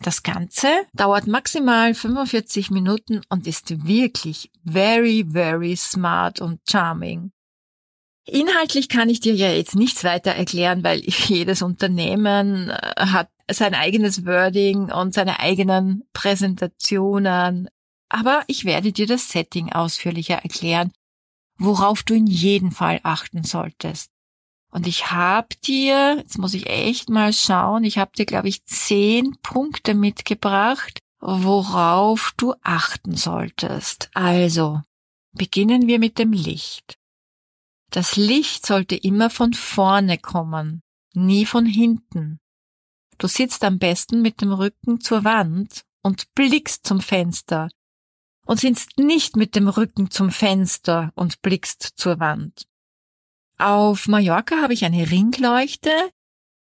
Das 0.00 0.22
Ganze 0.22 0.68
dauert 0.92 1.26
maximal 1.26 1.92
45 1.92 2.70
Minuten 2.70 3.22
und 3.28 3.46
ist 3.46 3.86
wirklich 3.86 4.50
very, 4.64 5.26
very 5.28 5.74
smart 5.76 6.40
und 6.40 6.60
charming. 6.68 7.32
Inhaltlich 8.24 8.88
kann 8.88 9.08
ich 9.08 9.20
dir 9.20 9.34
ja 9.34 9.50
jetzt 9.50 9.74
nichts 9.74 10.04
weiter 10.04 10.32
erklären, 10.32 10.84
weil 10.84 11.00
jedes 11.04 11.62
Unternehmen 11.62 12.70
äh, 12.70 12.76
hat 12.96 13.30
sein 13.50 13.74
eigenes 13.74 14.26
Wording 14.26 14.92
und 14.92 15.14
seine 15.14 15.40
eigenen 15.40 16.04
Präsentationen. 16.12 17.68
Aber 18.10 18.44
ich 18.46 18.64
werde 18.64 18.92
dir 18.92 19.06
das 19.06 19.30
Setting 19.30 19.72
ausführlicher 19.72 20.36
erklären, 20.36 20.92
worauf 21.56 22.02
du 22.02 22.14
in 22.14 22.26
jedem 22.26 22.70
Fall 22.70 23.00
achten 23.02 23.42
solltest. 23.42 24.10
Und 24.70 24.86
ich 24.86 25.10
habe 25.10 25.48
dir, 25.64 26.16
jetzt 26.18 26.38
muss 26.38 26.54
ich 26.54 26.66
echt 26.66 27.08
mal 27.08 27.32
schauen, 27.32 27.84
ich 27.84 27.98
habe 27.98 28.12
dir, 28.16 28.26
glaube 28.26 28.48
ich, 28.48 28.64
zehn 28.66 29.36
Punkte 29.42 29.94
mitgebracht, 29.94 31.00
worauf 31.20 32.34
du 32.36 32.54
achten 32.62 33.16
solltest. 33.16 34.10
Also, 34.14 34.82
beginnen 35.32 35.86
wir 35.86 35.98
mit 35.98 36.18
dem 36.18 36.32
Licht. 36.32 36.98
Das 37.90 38.16
Licht 38.16 38.66
sollte 38.66 38.94
immer 38.96 39.30
von 39.30 39.54
vorne 39.54 40.18
kommen, 40.18 40.82
nie 41.14 41.46
von 41.46 41.64
hinten. 41.64 42.38
Du 43.16 43.26
sitzt 43.26 43.64
am 43.64 43.78
besten 43.78 44.20
mit 44.20 44.42
dem 44.42 44.52
Rücken 44.52 45.00
zur 45.00 45.24
Wand 45.24 45.82
und 46.02 46.32
blickst 46.34 46.86
zum 46.86 47.00
Fenster 47.00 47.70
und 48.46 48.60
sitzt 48.60 48.98
nicht 48.98 49.36
mit 49.36 49.56
dem 49.56 49.68
Rücken 49.68 50.10
zum 50.10 50.30
Fenster 50.30 51.12
und 51.14 51.40
blickst 51.42 51.82
zur 51.96 52.20
Wand. 52.20 52.66
Auf 53.58 54.06
Mallorca 54.06 54.62
habe 54.62 54.72
ich 54.72 54.84
eine 54.84 55.10
Ringleuchte 55.10 55.90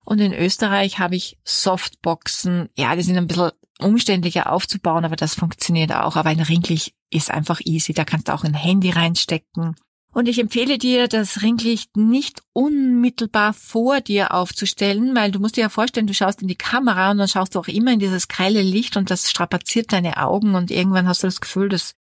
und 0.03 0.19
in 0.19 0.33
Österreich 0.33 0.99
habe 0.99 1.15
ich 1.15 1.37
Softboxen. 1.43 2.69
Ja, 2.75 2.95
die 2.95 3.03
sind 3.03 3.17
ein 3.17 3.27
bisschen 3.27 3.51
umständlicher 3.79 4.51
aufzubauen, 4.51 5.05
aber 5.05 5.15
das 5.15 5.35
funktioniert 5.35 5.91
auch. 5.93 6.15
Aber 6.15 6.29
ein 6.29 6.39
Ringlicht 6.39 6.93
ist 7.11 7.29
einfach 7.29 7.61
easy. 7.63 7.93
Da 7.93 8.03
kannst 8.03 8.27
du 8.27 8.33
auch 8.33 8.43
ein 8.43 8.53
Handy 8.53 8.89
reinstecken. 8.89 9.75
Und 10.13 10.27
ich 10.27 10.39
empfehle 10.39 10.79
dir, 10.79 11.07
das 11.07 11.43
Ringlicht 11.43 11.95
nicht 11.95 12.41
unmittelbar 12.53 13.53
vor 13.53 14.01
dir 14.01 14.33
aufzustellen, 14.33 15.15
weil 15.15 15.31
du 15.31 15.39
musst 15.39 15.57
dir 15.57 15.61
ja 15.61 15.69
vorstellen, 15.69 16.07
du 16.07 16.13
schaust 16.15 16.41
in 16.41 16.47
die 16.47 16.55
Kamera 16.55 17.11
und 17.11 17.19
dann 17.19 17.27
schaust 17.27 17.53
du 17.53 17.59
auch 17.59 17.67
immer 17.67 17.91
in 17.91 17.99
dieses 17.99 18.27
grelle 18.27 18.63
Licht 18.63 18.97
und 18.97 19.11
das 19.11 19.29
strapaziert 19.29 19.93
deine 19.93 20.17
Augen 20.17 20.55
und 20.55 20.71
irgendwann 20.71 21.07
hast 21.07 21.21
du 21.21 21.27
das 21.27 21.41
Gefühl, 21.41 21.69
dass 21.69 21.93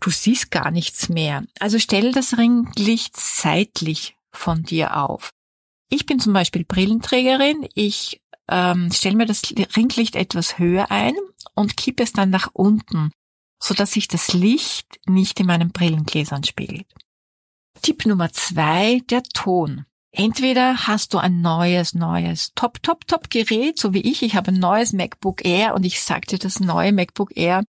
du 0.00 0.08
siehst 0.08 0.50
gar 0.50 0.70
nichts 0.70 1.10
mehr. 1.10 1.44
Also 1.60 1.78
stell 1.78 2.12
das 2.12 2.38
Ringlicht 2.38 3.16
seitlich 3.18 4.16
von 4.32 4.62
dir 4.62 4.96
auf. 4.96 5.30
Ich 5.88 6.06
bin 6.06 6.18
zum 6.18 6.32
Beispiel 6.32 6.64
Brillenträgerin. 6.64 7.68
Ich 7.74 8.22
ähm, 8.48 8.90
stelle 8.90 9.16
mir 9.16 9.26
das 9.26 9.42
Ringlicht 9.76 10.16
etwas 10.16 10.58
höher 10.58 10.90
ein 10.90 11.14
und 11.54 11.76
kippe 11.76 12.02
es 12.02 12.12
dann 12.12 12.30
nach 12.30 12.50
unten, 12.52 13.12
so 13.62 13.74
dass 13.74 13.92
sich 13.92 14.08
das 14.08 14.32
Licht 14.32 15.00
nicht 15.06 15.38
in 15.40 15.46
meinen 15.46 15.70
Brillengläsern 15.70 16.44
spiegelt. 16.44 16.86
Tipp 17.82 18.06
Nummer 18.06 18.32
zwei, 18.32 19.00
der 19.10 19.22
Ton. 19.22 19.86
Entweder 20.14 20.86
hast 20.86 21.14
du 21.14 21.18
ein 21.18 21.40
neues, 21.40 21.94
neues 21.94 22.52
Top, 22.54 22.82
Top, 22.82 23.06
Top 23.06 23.30
Gerät, 23.30 23.78
so 23.78 23.94
wie 23.94 24.02
ich. 24.02 24.22
Ich 24.22 24.36
habe 24.36 24.52
ein 24.52 24.58
neues 24.58 24.92
MacBook 24.92 25.44
Air 25.44 25.74
und 25.74 25.84
ich 25.84 26.02
sagte, 26.02 26.38
das 26.38 26.60
neue 26.60 26.92
MacBook 26.92 27.34
Air 27.34 27.64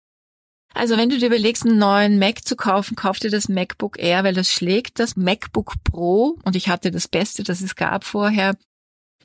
also 0.73 0.97
wenn 0.97 1.09
du 1.09 1.17
dir 1.17 1.27
überlegst, 1.27 1.65
einen 1.65 1.77
neuen 1.77 2.17
Mac 2.17 2.45
zu 2.45 2.55
kaufen, 2.55 2.95
kauf 2.95 3.19
dir 3.19 3.29
das 3.29 3.49
MacBook 3.49 3.99
Air, 3.99 4.23
weil 4.23 4.33
das 4.33 4.51
schlägt 4.51 4.99
das 4.99 5.15
MacBook 5.15 5.75
Pro, 5.83 6.37
und 6.43 6.55
ich 6.55 6.69
hatte 6.69 6.91
das 6.91 7.07
Beste, 7.07 7.43
das 7.43 7.61
es 7.61 7.75
gab 7.75 8.03
vorher, 8.03 8.55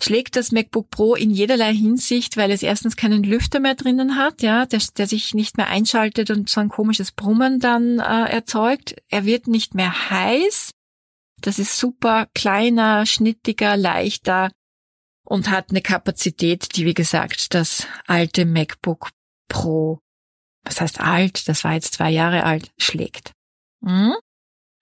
schlägt 0.03 0.37
das 0.37 0.53
MacBook 0.53 0.91
Pro 0.91 1.15
in 1.15 1.31
jederlei 1.31 1.73
Hinsicht, 1.73 2.37
weil 2.37 2.51
es 2.51 2.63
erstens 2.63 2.97
keinen 2.97 3.23
Lüfter 3.23 3.61
mehr 3.61 3.75
drinnen 3.75 4.17
hat, 4.17 4.43
ja, 4.43 4.67
der, 4.67 4.81
der 4.97 5.07
sich 5.07 5.35
nicht 5.35 5.57
mehr 5.57 5.69
einschaltet 5.69 6.31
und 6.31 6.49
so 6.49 6.61
ein 6.61 6.69
komisches 6.69 7.13
Brummen 7.13 7.61
dann 7.61 8.01
äh, 8.01 8.31
erzeugt. 8.31 8.97
Er 9.09 9.25
wird 9.25 9.47
nicht 9.47 9.75
mehr 9.75 10.11
heiß. 10.11 10.71
Das 11.41 11.59
ist 11.59 11.79
super 11.79 12.29
kleiner, 12.35 13.07
schnittiger, 13.07 13.77
leichter 13.77 14.51
und 15.25 15.51
hat 15.51 15.71
eine 15.71 15.83
Kapazität, 15.83 16.77
die 16.77 16.87
wie 16.87 16.95
gesagt 16.95 17.55
das 17.55 17.87
alte 18.07 18.47
MacBook 18.47 19.11
Pro 19.49 20.01
was 20.67 20.81
heißt 20.81 21.01
alt, 21.01 21.49
das 21.49 21.65
war 21.65 21.73
jetzt 21.73 21.95
zwei 21.95 22.11
Jahre 22.11 22.45
alt, 22.45 22.71
schlägt. 22.77 23.33
Hm? 23.85 24.15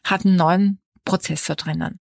Hat 0.04 0.24
einen 0.24 0.36
neuen 0.36 0.80
Prozessor 1.04 1.56
drinnen. 1.56 1.98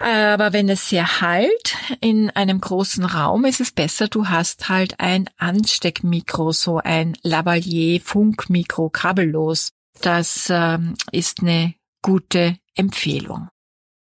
Aber 0.00 0.54
wenn 0.54 0.70
es 0.70 0.88
sehr 0.88 1.20
halt 1.20 1.76
in 2.00 2.30
einem 2.30 2.58
großen 2.60 3.04
Raum 3.04 3.44
ist 3.44 3.60
es 3.60 3.70
besser, 3.70 4.08
du 4.08 4.28
hast 4.28 4.70
halt 4.70 4.98
ein 4.98 5.28
Ansteckmikro, 5.36 6.52
so 6.52 6.78
ein 6.78 7.18
Lavalier 7.22 8.00
Funkmikro, 8.00 8.88
kabellos. 8.88 9.72
Das 10.00 10.48
ähm, 10.48 10.94
ist 11.12 11.42
eine 11.42 11.74
gute 12.00 12.56
Empfehlung. 12.74 13.48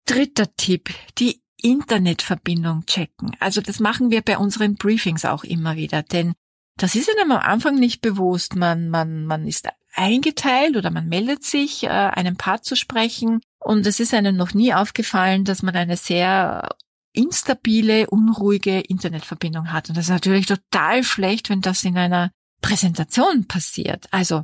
Dritter 0.07 0.57
Tipp, 0.57 0.88
die 1.19 1.42
Internetverbindung 1.61 2.87
checken. 2.87 3.37
Also 3.38 3.61
das 3.61 3.78
machen 3.78 4.11
wir 4.11 4.23
bei 4.23 4.38
unseren 4.38 4.76
Briefings 4.76 5.26
auch 5.26 5.45
immer 5.45 5.76
wieder, 5.76 6.02
denn 6.02 6.33
das 6.76 6.95
ist 6.95 7.11
einem 7.11 7.33
am 7.33 7.41
Anfang 7.41 7.76
nicht 7.76 8.00
bewusst. 8.00 8.57
Man, 8.57 8.88
man, 8.88 9.25
man 9.25 9.47
ist 9.47 9.69
eingeteilt 9.95 10.76
oder 10.76 10.91
man 10.91 11.09
meldet 11.09 11.45
sich, 11.45 11.85
äh, 11.85 11.88
einen 11.88 12.37
Part 12.37 12.64
zu 12.64 12.76
sprechen. 12.76 13.41
Und 13.61 13.87
es 13.87 14.00
ist 14.00 14.14
einem 14.14 14.37
noch 14.37 14.55
nie 14.55 14.75
aufgefallen, 14.75 15.45
dass 15.45 15.62
man 15.62 15.76
eine 15.76 15.97
sehr 15.97 16.69
instabile, 17.12 18.09
unruhige 18.09 18.81
Internetverbindung 18.81 19.73
hat. 19.73 19.88
Und 19.88 19.97
das 19.97 20.07
ist 20.07 20.11
natürlich 20.11 20.47
total 20.47 21.05
schlecht, 21.05 21.50
wenn 21.50 21.61
das 21.61 21.85
in 21.85 21.99
einer 21.99 22.31
Präsentation 22.62 23.47
passiert. 23.47 24.07
Also 24.11 24.43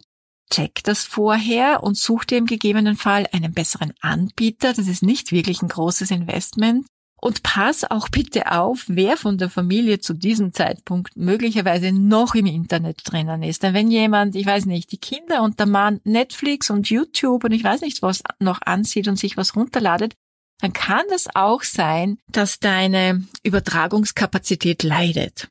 check 0.51 0.83
das 0.85 1.05
vorher 1.05 1.83
und 1.83 1.97
such 1.97 2.25
dir 2.25 2.39
im 2.39 2.47
gegebenen 2.47 2.97
Fall 2.97 3.27
einen 3.33 3.53
besseren 3.53 3.95
Anbieter. 4.01 4.75
Das 4.75 4.87
ist 4.87 5.03
nicht 5.03 5.33
wirklich 5.33 5.63
ein 5.63 5.69
großes 5.69 6.11
Investment. 6.11 6.87
Und 7.21 7.43
pass 7.43 7.83
auch 7.83 8.09
bitte 8.09 8.53
auf, 8.53 8.85
wer 8.87 9.17
von 9.17 9.39
der 9.39 9.51
Familie 9.51 9.99
zu 9.99 10.15
diesem 10.15 10.53
Zeitpunkt 10.53 11.17
möglicherweise 11.17 11.91
noch 11.91 12.37
im 12.37 12.47
Internet 12.47 13.01
drinnen 13.05 13.43
ist. 13.43 13.65
Denn 13.65 13.75
wenn 13.75 13.91
jemand, 13.91 14.37
ich 14.37 14.47
weiß 14.47 14.67
nicht, 14.67 14.93
die 14.93 14.99
Kinder 14.99 15.43
und 15.43 15.59
der 15.59 15.67
Mann 15.67 16.01
Netflix 16.05 16.71
und 16.71 16.89
YouTube 16.89 17.43
und 17.43 17.53
ich 17.53 17.65
weiß 17.65 17.81
nicht 17.81 18.03
was 18.03 18.23
noch 18.39 18.63
ansieht 18.63 19.09
und 19.09 19.19
sich 19.19 19.37
was 19.37 19.57
runterladet, 19.57 20.15
dann 20.61 20.73
kann 20.73 21.05
das 21.11 21.27
auch 21.35 21.63
sein, 21.63 22.19
dass 22.31 22.61
deine 22.61 23.25
Übertragungskapazität 23.43 24.85
leidet. 24.85 25.49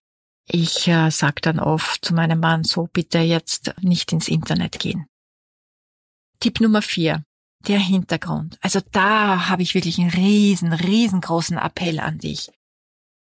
Ich 0.50 0.88
äh, 0.88 1.10
sage 1.10 1.42
dann 1.42 1.60
oft 1.60 2.06
zu 2.06 2.14
meinem 2.14 2.40
Mann 2.40 2.64
so, 2.64 2.88
bitte 2.92 3.20
jetzt 3.20 3.74
nicht 3.82 4.14
ins 4.14 4.30
Internet 4.30 4.80
gehen. 4.80 5.06
Tipp 6.40 6.62
Nummer 6.62 6.82
vier, 6.82 7.24
der 7.60 7.80
Hintergrund. 7.80 8.58
Also 8.62 8.80
da 8.92 9.50
habe 9.50 9.62
ich 9.62 9.74
wirklich 9.74 10.00
einen 10.00 10.10
riesen, 10.10 10.74
riesengroßen 10.74 11.58
Appell 11.58 12.00
an 12.00 12.18
dich. 12.18 12.52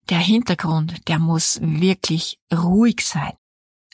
Der 0.09 0.19
Hintergrund, 0.19 1.09
der 1.09 1.19
muss 1.19 1.61
wirklich 1.63 2.39
ruhig 2.53 3.07
sein. 3.07 3.35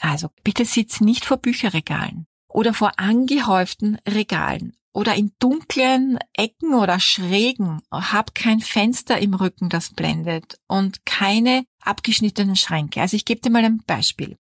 Also 0.01 0.29
bitte 0.43 0.65
sitz 0.65 1.01
nicht 1.01 1.25
vor 1.25 1.39
Bücherregalen 1.39 2.27
oder 2.49 2.75
vor 2.75 2.99
angehäuften 2.99 3.99
Regalen 4.09 4.77
oder 4.93 5.15
in 5.17 5.33
dunklen 5.41 6.19
Ecken 6.35 6.75
oder 6.75 7.01
Schrägen. 7.01 7.81
Hab 7.91 8.35
kein 8.35 8.61
Fenster 8.61 9.19
im 9.19 9.35
Rücken, 9.35 9.69
das 9.69 9.91
blendet 9.91 10.59
und 10.69 11.05
keine 11.05 11.65
abgeschnittenen 11.81 12.57
Schränke. 12.57 13.01
Also 13.01 13.17
ich 13.17 13.25
gebe 13.25 13.41
dir 13.41 13.51
mal 13.51 13.65
ein 13.65 13.83
Beispiel. 13.87 14.39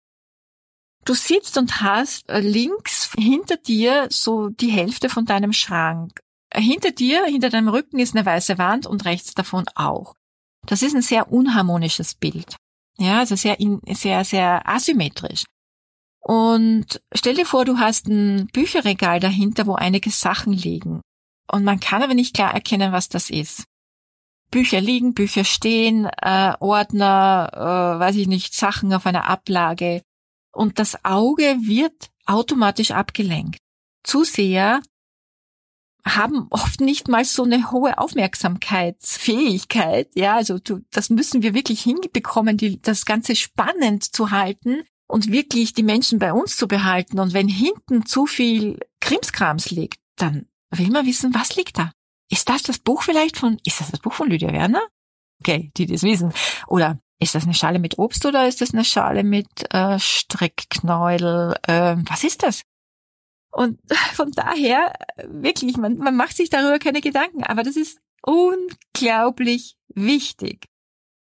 Du 1.07 1.13
sitzt 1.13 1.57
und 1.57 1.79
hast 1.81 2.29
äh, 2.29 2.41
links 2.41 3.13
hinter 3.17 3.55
dir 3.55 4.09
so 4.11 4.49
die 4.49 4.71
Hälfte 4.71 5.07
von 5.07 5.23
deinem 5.23 5.53
Schrank. 5.53 6.19
Hinter 6.53 6.91
dir, 6.91 7.23
hinter 7.23 7.49
deinem 7.49 7.69
Rücken 7.69 7.97
ist 7.97 8.13
eine 8.13 8.25
weiße 8.25 8.57
Wand 8.57 8.85
und 8.85 9.05
rechts 9.05 9.33
davon 9.33 9.63
auch. 9.73 10.15
Das 10.65 10.81
ist 10.81 10.93
ein 10.93 11.01
sehr 11.01 11.31
unharmonisches 11.31 12.13
Bild. 12.13 12.57
Ja, 12.97 13.19
also 13.19 13.37
sehr, 13.37 13.55
sehr, 13.93 14.25
sehr 14.25 14.67
asymmetrisch. 14.67 15.45
Und 16.19 17.01
stell 17.13 17.35
dir 17.35 17.45
vor, 17.45 17.63
du 17.63 17.77
hast 17.77 18.07
ein 18.07 18.47
Bücherregal 18.47 19.21
dahinter, 19.21 19.65
wo 19.65 19.75
einige 19.75 20.09
Sachen 20.09 20.51
liegen. 20.51 20.99
Und 21.49 21.63
man 21.63 21.79
kann 21.79 22.03
aber 22.03 22.15
nicht 22.15 22.35
klar 22.35 22.53
erkennen, 22.53 22.91
was 22.91 23.07
das 23.07 23.29
ist. 23.29 23.63
Bücher 24.51 24.81
liegen, 24.81 25.13
Bücher 25.13 25.45
stehen, 25.45 26.09
äh, 26.21 26.53
Ordner, 26.59 27.49
äh, 27.53 27.99
weiß 28.01 28.17
ich 28.17 28.27
nicht, 28.27 28.53
Sachen 28.53 28.93
auf 28.93 29.05
einer 29.05 29.29
Ablage. 29.29 30.01
Und 30.57 30.79
das 30.79 31.05
Auge 31.05 31.59
wird 31.61 32.09
automatisch 32.25 32.89
abgelenkt. 32.89 33.59
Zuseher 34.03 34.81
haben 36.03 36.47
oft 36.49 36.81
nicht 36.81 37.09
mal 37.09 37.23
so 37.25 37.43
eine 37.43 37.69
hohe 37.69 37.99
Aufmerksamkeitsfähigkeit. 37.99 40.09
Ja, 40.15 40.35
also 40.35 40.57
du, 40.57 40.79
das 40.89 41.11
müssen 41.11 41.43
wir 41.43 41.53
wirklich 41.53 41.81
hinbekommen, 41.81 42.57
die, 42.57 42.81
das 42.81 43.05
Ganze 43.05 43.35
spannend 43.35 44.03
zu 44.03 44.31
halten 44.31 44.81
und 45.07 45.31
wirklich 45.31 45.73
die 45.73 45.83
Menschen 45.83 46.17
bei 46.17 46.33
uns 46.33 46.57
zu 46.57 46.67
behalten. 46.67 47.19
Und 47.19 47.33
wenn 47.33 47.47
hinten 47.47 48.07
zu 48.07 48.25
viel 48.25 48.79
Krimskrams 48.99 49.69
liegt, 49.69 49.99
dann 50.15 50.47
will 50.71 50.89
man 50.89 51.05
wissen, 51.05 51.35
was 51.35 51.55
liegt 51.55 51.77
da? 51.77 51.91
Ist 52.31 52.49
das 52.49 52.63
das 52.63 52.79
Buch 52.79 53.03
vielleicht 53.03 53.37
von, 53.37 53.59
ist 53.63 53.79
das 53.79 53.91
das 53.91 53.99
Buch 53.99 54.13
von 54.13 54.27
Lydia 54.27 54.51
Werner? 54.51 54.81
Okay, 55.39 55.71
die 55.77 55.85
das 55.85 56.01
wissen. 56.01 56.33
Oder 56.65 56.99
ist 57.19 57.35
das 57.35 57.43
eine 57.43 57.53
Schale 57.53 57.79
mit 57.79 57.97
Obst 57.97 58.25
oder 58.25 58.47
ist 58.47 58.61
das 58.61 58.73
eine 58.73 58.85
Schale 58.85 59.23
mit 59.23 59.73
äh, 59.73 59.99
Strickknäudel? 59.99 61.55
Äh, 61.63 61.95
was 62.05 62.23
ist 62.23 62.43
das? 62.43 62.61
Und 63.51 63.79
von 64.13 64.31
daher, 64.31 64.93
wirklich, 65.25 65.77
man, 65.77 65.97
man 65.97 66.15
macht 66.15 66.35
sich 66.35 66.49
darüber 66.49 66.79
keine 66.79 67.01
Gedanken, 67.01 67.43
aber 67.43 67.63
das 67.63 67.75
ist 67.75 67.99
unglaublich 68.21 69.77
wichtig. 69.93 70.65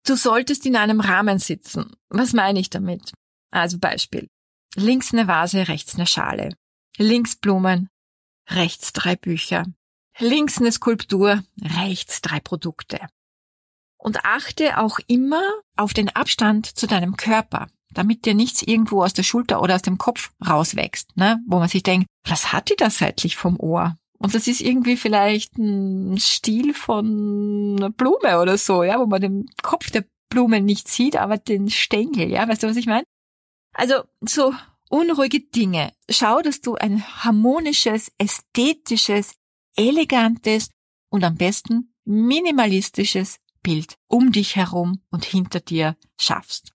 Du 0.06 0.16
solltest 0.16 0.66
in 0.66 0.76
einem 0.76 1.00
Rahmen 1.00 1.40
sitzen. 1.40 1.96
Was 2.10 2.34
meine 2.34 2.60
ich 2.60 2.70
damit? 2.70 3.14
Also 3.52 3.80
Beispiel. 3.80 4.28
Links 4.76 5.14
eine 5.14 5.28
Vase, 5.28 5.68
rechts 5.68 5.96
eine 5.96 6.06
Schale. 6.06 6.56
Links 6.98 7.38
Blumen, 7.38 7.90
rechts 8.50 8.94
drei 8.94 9.16
Bücher. 9.16 9.66
Links 10.20 10.60
eine 10.60 10.72
Skulptur, 10.72 11.44
rechts 11.62 12.22
drei 12.22 12.40
Produkte. 12.40 13.00
Und 14.06 14.24
achte 14.24 14.78
auch 14.78 15.00
immer 15.08 15.42
auf 15.78 15.96
den 15.96 16.10
Abstand 16.10 16.68
zu 16.68 16.86
deinem 16.86 17.18
Körper, 17.18 17.70
damit 17.92 18.26
dir 18.26 18.36
nichts 18.36 18.62
irgendwo 18.62 19.02
aus 19.02 19.14
der 19.14 19.24
Schulter 19.24 19.64
oder 19.64 19.74
aus 19.74 19.82
dem 19.82 19.98
Kopf 19.98 20.30
rauswächst, 20.48 21.18
ne? 21.18 21.40
wo 21.48 21.58
man 21.58 21.70
sich 21.70 21.82
denkt, 21.82 22.06
was 22.24 22.54
hat 22.54 22.70
die 22.70 22.76
da 22.78 22.92
seitlich 22.92 23.36
vom 23.36 23.60
Ohr? 23.60 23.98
Und 24.20 24.36
das 24.36 24.46
ist 24.48 24.62
irgendwie 24.62 24.96
vielleicht 24.96 25.58
ein 25.58 26.20
Stiel 26.20 26.76
von 26.76 27.78
einer 27.80 27.90
Blume 27.90 28.40
oder 28.40 28.60
so, 28.60 28.84
ja, 28.84 29.00
wo 29.00 29.08
man 29.08 29.22
den 29.22 29.50
Kopf 29.64 29.90
der 29.90 30.06
Blume 30.30 30.62
nicht 30.62 30.88
sieht, 30.88 31.18
aber 31.18 31.40
den 31.40 31.72
Stängel, 31.72 32.30
ja, 32.30 32.48
weißt 32.48 32.62
du, 32.62 32.68
was 32.68 32.78
ich 32.78 32.86
meine? 32.86 33.06
Also 33.74 34.04
so 34.22 34.54
unruhige 34.88 35.40
Dinge. 35.40 35.94
Schau, 36.12 36.44
dass 36.44 36.62
du 36.62 36.76
ein 36.76 37.04
harmonisches, 37.24 38.12
ästhetisches, 38.20 39.34
elegantes 39.76 40.70
und 41.10 41.24
am 41.24 41.38
besten 41.38 41.92
minimalistisches 42.06 43.40
Bild 43.66 43.98
um 44.08 44.32
dich 44.32 44.56
herum 44.56 45.02
und 45.10 45.26
hinter 45.26 45.60
dir 45.60 45.98
schaffst. 46.20 46.72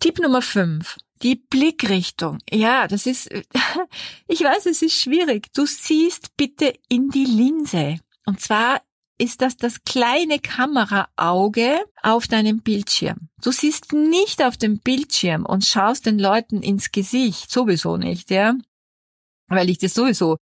Tipp 0.00 0.18
Nummer 0.18 0.40
5. 0.40 0.96
Die 1.22 1.36
Blickrichtung. 1.36 2.38
Ja, 2.50 2.88
das 2.88 3.04
ist, 3.04 3.30
ich 4.26 4.40
weiß, 4.40 4.64
es 4.64 4.80
ist 4.80 4.98
schwierig. 4.98 5.52
Du 5.52 5.66
siehst 5.66 6.36
bitte 6.38 6.72
in 6.88 7.10
die 7.10 7.26
Linse. 7.26 8.00
Und 8.24 8.40
zwar 8.40 8.80
ist 9.18 9.42
das 9.42 9.58
das 9.58 9.84
kleine 9.84 10.38
Kameraauge 10.38 11.84
auf 12.02 12.28
deinem 12.28 12.62
Bildschirm. 12.62 13.28
Du 13.42 13.52
siehst 13.52 13.92
nicht 13.92 14.42
auf 14.42 14.56
dem 14.56 14.80
Bildschirm 14.80 15.44
und 15.44 15.66
schaust 15.66 16.06
den 16.06 16.18
Leuten 16.18 16.62
ins 16.62 16.92
Gesicht, 16.92 17.50
sowieso 17.50 17.98
nicht, 17.98 18.30
ja, 18.30 18.54
weil 19.48 19.68
ich 19.68 19.78
das 19.78 19.92
sowieso 19.92 20.38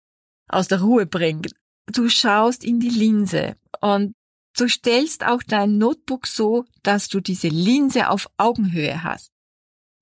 aus 0.49 0.67
der 0.67 0.81
Ruhe 0.81 1.07
bringe. 1.07 1.49
Du 1.87 2.09
schaust 2.09 2.65
in 2.65 2.81
die 2.81 2.91
Linse 2.91 3.57
und 3.81 4.15
du 4.61 4.69
stellst 4.69 5.25
auch 5.25 5.43
dein 5.43 5.79
Notebook 5.79 6.27
so, 6.27 6.65
dass 6.83 7.09
du 7.09 7.21
diese 7.21 7.49
Linse 7.49 8.11
auf 8.11 8.29
Augenhöhe 8.37 9.03
hast. 9.03 9.33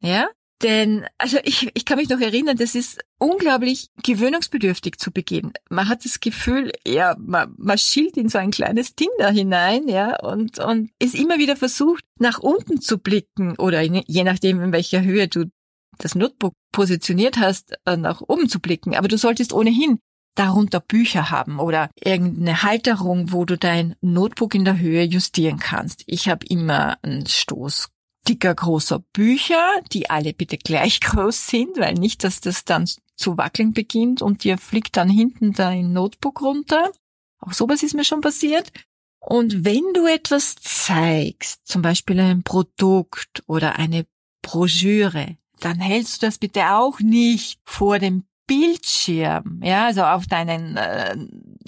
Ja? 0.00 0.28
Denn, 0.62 1.04
also 1.18 1.36
ich, 1.44 1.70
ich 1.74 1.84
kann 1.84 1.98
mich 1.98 2.08
noch 2.08 2.20
erinnern, 2.20 2.56
das 2.56 2.74
ist 2.74 2.98
unglaublich 3.18 3.90
gewöhnungsbedürftig 4.02 4.96
zu 4.96 5.10
Beginn. 5.10 5.52
Man 5.68 5.88
hat 5.88 6.06
das 6.06 6.20
Gefühl, 6.20 6.72
ja, 6.86 7.14
man, 7.18 7.54
man 7.58 7.76
schielt 7.76 8.16
in 8.16 8.30
so 8.30 8.38
ein 8.38 8.52
kleines 8.52 8.94
Ding 8.94 9.10
da 9.18 9.28
hinein, 9.28 9.86
ja, 9.86 10.18
und, 10.20 10.58
und 10.58 10.90
ist 10.98 11.14
immer 11.14 11.38
wieder 11.38 11.56
versucht, 11.56 12.04
nach 12.18 12.38
unten 12.38 12.80
zu 12.80 12.96
blicken 12.98 13.56
oder 13.58 13.82
in, 13.82 14.02
je 14.06 14.24
nachdem, 14.24 14.62
in 14.62 14.72
welcher 14.72 15.02
Höhe 15.02 15.28
du 15.28 15.50
das 15.98 16.14
Notebook 16.14 16.54
positioniert 16.72 17.36
hast, 17.36 17.74
äh, 17.84 17.98
nach 17.98 18.22
oben 18.26 18.48
zu 18.48 18.58
blicken. 18.58 18.94
Aber 18.96 19.08
du 19.08 19.18
solltest 19.18 19.52
ohnehin 19.52 19.98
darunter 20.36 20.80
Bücher 20.80 21.30
haben 21.30 21.58
oder 21.58 21.90
irgendeine 21.96 22.62
Halterung, 22.62 23.32
wo 23.32 23.44
du 23.44 23.58
dein 23.58 23.96
Notebook 24.00 24.54
in 24.54 24.64
der 24.64 24.78
Höhe 24.78 25.02
justieren 25.02 25.58
kannst. 25.58 26.04
Ich 26.06 26.28
habe 26.28 26.46
immer 26.46 26.98
einen 27.02 27.26
Stoß 27.26 27.88
dicker 28.28 28.54
großer 28.54 29.00
Bücher, 29.12 29.64
die 29.92 30.10
alle 30.10 30.32
bitte 30.32 30.58
gleich 30.58 31.00
groß 31.00 31.46
sind, 31.46 31.78
weil 31.78 31.94
nicht, 31.94 32.24
dass 32.24 32.40
das 32.40 32.64
dann 32.64 32.88
zu 33.16 33.38
wackeln 33.38 33.72
beginnt 33.72 34.22
und 34.22 34.44
dir 34.44 34.58
fliegt 34.58 34.96
dann 34.96 35.08
hinten 35.08 35.52
dein 35.52 35.92
Notebook 35.92 36.42
runter. 36.42 36.92
Auch 37.38 37.52
sowas 37.52 37.82
ist 37.82 37.94
mir 37.94 38.04
schon 38.04 38.20
passiert. 38.20 38.72
Und 39.20 39.64
wenn 39.64 39.82
du 39.94 40.06
etwas 40.06 40.56
zeigst, 40.56 41.66
zum 41.66 41.82
Beispiel 41.82 42.20
ein 42.20 42.42
Produkt 42.42 43.42
oder 43.46 43.76
eine 43.76 44.06
Broschüre, 44.42 45.36
dann 45.60 45.80
hältst 45.80 46.22
du 46.22 46.26
das 46.26 46.38
bitte 46.38 46.70
auch 46.72 47.00
nicht 47.00 47.58
vor 47.64 47.98
dem 47.98 48.25
Bildschirm, 48.46 49.60
ja, 49.62 49.86
also 49.86 50.02
auf 50.04 50.26
deinen 50.26 50.76
äh, 50.76 51.16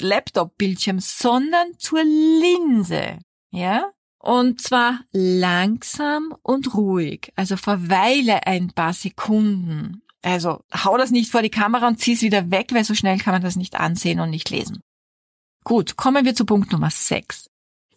Laptop-Bildschirm, 0.00 1.00
sondern 1.00 1.78
zur 1.78 2.02
Linse, 2.04 3.18
ja. 3.50 3.90
Und 4.20 4.60
zwar 4.60 5.00
langsam 5.12 6.34
und 6.42 6.74
ruhig. 6.74 7.32
Also 7.36 7.56
verweile 7.56 8.46
ein 8.46 8.72
paar 8.72 8.92
Sekunden. 8.92 10.02
Also 10.22 10.64
hau 10.74 10.96
das 10.98 11.12
nicht 11.12 11.30
vor 11.30 11.42
die 11.42 11.50
Kamera 11.50 11.86
und 11.86 12.00
zieh's 12.00 12.22
wieder 12.22 12.50
weg, 12.50 12.70
weil 12.72 12.84
so 12.84 12.94
schnell 12.94 13.18
kann 13.18 13.32
man 13.32 13.42
das 13.42 13.56
nicht 13.56 13.76
ansehen 13.76 14.18
und 14.18 14.30
nicht 14.30 14.50
lesen. 14.50 14.80
Gut, 15.64 15.96
kommen 15.96 16.24
wir 16.24 16.34
zu 16.34 16.44
Punkt 16.44 16.72
Nummer 16.72 16.90
6. 16.90 17.46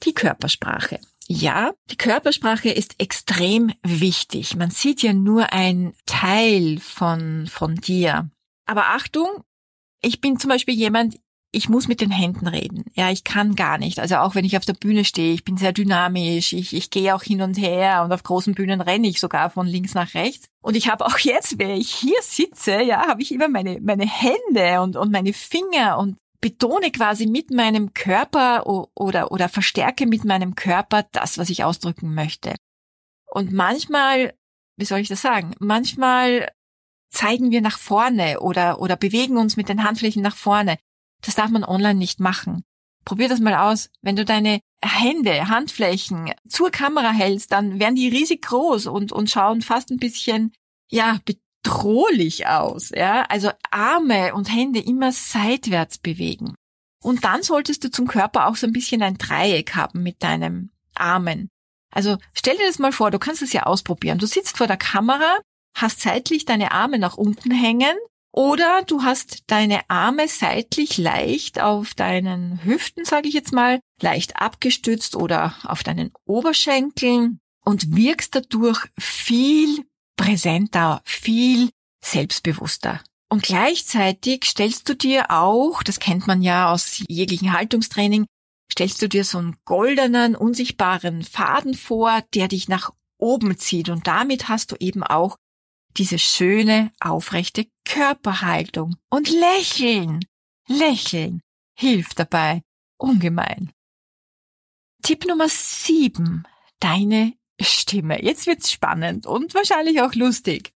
Die 0.03 0.13
Körpersprache. 0.13 0.99
Ja, 1.27 1.71
die 1.89 1.95
Körpersprache 1.95 2.69
ist 2.69 2.99
extrem 2.99 3.71
wichtig. 3.83 4.55
Man 4.55 4.69
sieht 4.69 5.01
ja 5.01 5.13
nur 5.13 5.53
ein 5.53 5.93
Teil 6.05 6.79
von, 6.79 7.47
von 7.47 7.75
dir. 7.75 8.29
Aber 8.71 8.85
Achtung, 8.85 9.43
ich 10.01 10.21
bin 10.21 10.39
zum 10.39 10.47
Beispiel 10.47 10.73
jemand, 10.75 11.19
ich 11.51 11.67
muss 11.67 11.89
mit 11.89 11.99
den 11.99 12.09
Händen 12.09 12.47
reden. 12.47 12.85
Ja, 12.93 13.11
ich 13.11 13.25
kann 13.25 13.57
gar 13.57 13.77
nicht. 13.77 13.99
Also 13.99 14.15
auch 14.15 14.33
wenn 14.33 14.45
ich 14.45 14.55
auf 14.55 14.63
der 14.63 14.75
Bühne 14.75 15.03
stehe, 15.03 15.33
ich 15.33 15.43
bin 15.43 15.57
sehr 15.57 15.73
dynamisch, 15.73 16.53
ich, 16.53 16.73
ich 16.73 16.89
gehe 16.89 17.13
auch 17.13 17.21
hin 17.21 17.41
und 17.41 17.57
her 17.57 18.01
und 18.05 18.13
auf 18.13 18.23
großen 18.23 18.55
Bühnen 18.55 18.79
renne 18.79 19.09
ich 19.09 19.19
sogar 19.19 19.49
von 19.49 19.67
links 19.67 19.93
nach 19.93 20.13
rechts. 20.13 20.47
Und 20.61 20.77
ich 20.77 20.87
habe 20.87 21.05
auch 21.05 21.17
jetzt, 21.17 21.59
wenn 21.59 21.71
ich 21.71 21.91
hier 21.91 22.15
sitze, 22.21 22.81
ja, 22.81 23.09
habe 23.09 23.21
ich 23.21 23.33
immer 23.33 23.49
meine, 23.49 23.81
meine 23.81 24.07
Hände 24.07 24.79
und, 24.79 24.95
und 24.95 25.11
meine 25.11 25.33
Finger 25.33 25.97
und 25.97 26.15
betone 26.39 26.91
quasi 26.91 27.27
mit 27.27 27.51
meinem 27.51 27.93
Körper 27.93 28.65
oder, 28.95 29.33
oder 29.33 29.49
verstärke 29.49 30.07
mit 30.07 30.23
meinem 30.23 30.55
Körper 30.55 31.05
das, 31.11 31.37
was 31.37 31.49
ich 31.49 31.65
ausdrücken 31.65 32.13
möchte. 32.15 32.55
Und 33.25 33.51
manchmal, 33.51 34.33
wie 34.77 34.85
soll 34.85 34.99
ich 34.99 35.09
das 35.09 35.21
sagen? 35.21 35.55
Manchmal 35.59 36.47
zeigen 37.11 37.51
wir 37.51 37.61
nach 37.61 37.77
vorne 37.77 38.39
oder, 38.39 38.81
oder 38.81 38.95
bewegen 38.95 39.37
uns 39.37 39.57
mit 39.57 39.69
den 39.69 39.83
Handflächen 39.83 40.23
nach 40.23 40.35
vorne. 40.35 40.77
Das 41.21 41.35
darf 41.35 41.51
man 41.51 41.63
online 41.63 41.99
nicht 41.99 42.19
machen. 42.19 42.63
Probier 43.05 43.29
das 43.29 43.39
mal 43.39 43.55
aus. 43.55 43.89
Wenn 44.01 44.15
du 44.15 44.25
deine 44.25 44.59
Hände, 44.83 45.49
Handflächen 45.49 46.31
zur 46.47 46.71
Kamera 46.71 47.11
hältst, 47.11 47.51
dann 47.51 47.79
werden 47.79 47.95
die 47.95 48.09
riesig 48.09 48.41
groß 48.43 48.87
und, 48.87 49.11
und 49.11 49.29
schauen 49.29 49.61
fast 49.61 49.91
ein 49.91 49.97
bisschen, 49.97 50.53
ja, 50.89 51.19
bedrohlich 51.25 52.47
aus, 52.47 52.89
ja. 52.89 53.23
Also 53.29 53.51
Arme 53.69 54.33
und 54.33 54.53
Hände 54.53 54.79
immer 54.79 55.11
seitwärts 55.11 55.97
bewegen. 55.97 56.55
Und 57.03 57.23
dann 57.23 57.43
solltest 57.43 57.83
du 57.83 57.91
zum 57.91 58.07
Körper 58.07 58.47
auch 58.47 58.55
so 58.55 58.67
ein 58.67 58.73
bisschen 58.73 59.01
ein 59.01 59.17
Dreieck 59.17 59.75
haben 59.75 60.03
mit 60.03 60.23
deinem 60.23 60.69
Armen. 60.95 61.49
Also 61.91 62.17
stell 62.33 62.57
dir 62.57 62.67
das 62.67 62.79
mal 62.79 62.91
vor, 62.91 63.11
du 63.11 63.19
kannst 63.19 63.41
es 63.41 63.53
ja 63.53 63.63
ausprobieren. 63.63 64.19
Du 64.19 64.27
sitzt 64.27 64.57
vor 64.57 64.67
der 64.67 64.77
Kamera, 64.77 65.39
hast 65.73 66.01
seitlich 66.01 66.45
deine 66.45 66.71
Arme 66.71 66.99
nach 66.99 67.17
unten 67.17 67.51
hängen 67.51 67.95
oder 68.33 68.83
du 68.87 69.03
hast 69.03 69.43
deine 69.47 69.89
Arme 69.89 70.27
seitlich 70.27 70.97
leicht 70.97 71.59
auf 71.59 71.93
deinen 71.93 72.63
Hüften, 72.63 73.03
sage 73.03 73.27
ich 73.27 73.33
jetzt 73.33 73.51
mal, 73.51 73.81
leicht 74.01 74.37
abgestützt 74.37 75.15
oder 75.15 75.55
auf 75.63 75.83
deinen 75.83 76.11
Oberschenkeln 76.25 77.39
und 77.65 77.95
wirkst 77.95 78.35
dadurch 78.35 78.87
viel 78.97 79.85
präsenter, 80.15 81.01
viel 81.03 81.69
selbstbewusster. 82.03 83.01
Und 83.29 83.43
gleichzeitig 83.43 84.45
stellst 84.45 84.87
du 84.89 84.95
dir 84.95 85.31
auch, 85.31 85.83
das 85.83 85.99
kennt 85.99 86.27
man 86.27 86.41
ja 86.41 86.71
aus 86.71 87.03
jeglichen 87.07 87.53
Haltungstraining, 87.53 88.25
stellst 88.71 89.01
du 89.01 89.07
dir 89.07 89.23
so 89.25 89.37
einen 89.37 89.57
goldenen, 89.65 90.35
unsichtbaren 90.35 91.23
Faden 91.23 91.73
vor, 91.73 92.23
der 92.33 92.47
dich 92.47 92.67
nach 92.67 92.91
oben 93.17 93.57
zieht. 93.57 93.89
Und 93.89 94.07
damit 94.07 94.49
hast 94.49 94.71
du 94.71 94.75
eben 94.79 95.03
auch 95.03 95.37
diese 95.97 96.19
schöne, 96.19 96.91
aufrechte 96.99 97.67
Körperhaltung. 97.85 98.95
Und 99.09 99.29
lächeln, 99.29 100.25
lächeln 100.67 101.41
hilft 101.75 102.19
dabei 102.19 102.61
ungemein. 102.97 103.71
Tipp 105.01 105.25
Nummer 105.25 105.49
sieben: 105.49 106.43
Deine 106.79 107.33
Stimme. 107.59 108.23
Jetzt 108.23 108.47
wird's 108.47 108.71
spannend 108.71 109.25
und 109.25 109.53
wahrscheinlich 109.53 110.01
auch 110.01 110.13
lustig. 110.13 110.73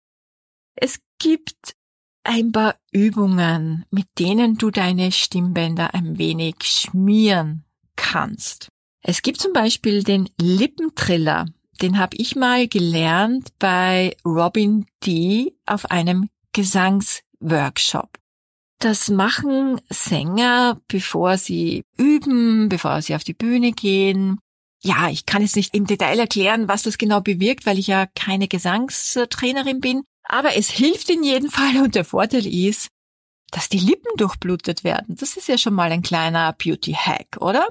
Es 0.76 1.00
gibt 1.20 1.76
ein 2.24 2.52
paar 2.52 2.78
Übungen, 2.92 3.86
mit 3.92 4.08
denen 4.18 4.58
du 4.58 4.72
deine 4.72 5.12
Stimmbänder 5.12 5.94
ein 5.94 6.18
wenig 6.18 6.56
schmieren 6.62 7.66
kannst. 7.96 8.70
Es 9.02 9.22
gibt 9.22 9.42
zum 9.42 9.52
Beispiel 9.54 10.04
den 10.04 10.30
Lippentriller. 10.40 11.46
Den 11.84 12.00
habe 12.00 12.16
ich 12.16 12.38
mal 12.38 12.70
gelernt 12.70 13.50
bei 13.60 14.16
Robin 14.24 14.86
D. 15.06 15.54
auf 15.66 15.92
einem 15.92 16.30
Gesangsworkshop. 16.54 18.18
Das 18.80 19.10
machen 19.10 19.82
Sänger, 19.90 20.80
bevor 20.88 21.38
sie 21.38 21.84
üben, 21.98 22.70
bevor 22.70 23.02
sie 23.02 23.16
auf 23.16 23.26
die 23.26 23.34
Bühne 23.34 23.74
gehen. 23.74 24.40
Ja, 24.82 25.10
ich 25.10 25.26
kann 25.26 25.42
jetzt 25.42 25.58
nicht 25.58 25.76
im 25.76 25.86
Detail 25.86 26.20
erklären, 26.20 26.70
was 26.70 26.84
das 26.84 26.98
genau 26.98 27.20
bewirkt, 27.20 27.66
weil 27.66 27.78
ich 27.78 27.88
ja 27.88 28.06
keine 28.16 28.48
Gesangstrainerin 28.48 29.82
bin. 29.82 30.04
Aber 30.24 30.56
es 30.56 30.70
hilft 30.70 31.10
in 31.10 31.22
jedem 31.22 31.50
Fall 31.50 31.84
und 31.84 31.96
der 31.96 32.06
Vorteil 32.06 32.48
ist, 32.48 32.88
dass 33.52 33.68
die 33.68 33.80
Lippen 33.80 34.16
durchblutet 34.16 34.86
werden. 34.86 35.18
Das 35.18 35.36
ist 35.36 35.50
ja 35.50 35.58
schon 35.58 35.74
mal 35.74 35.92
ein 35.92 36.02
kleiner 36.02 36.54
Beauty-Hack, 36.54 37.40
oder? 37.42 37.68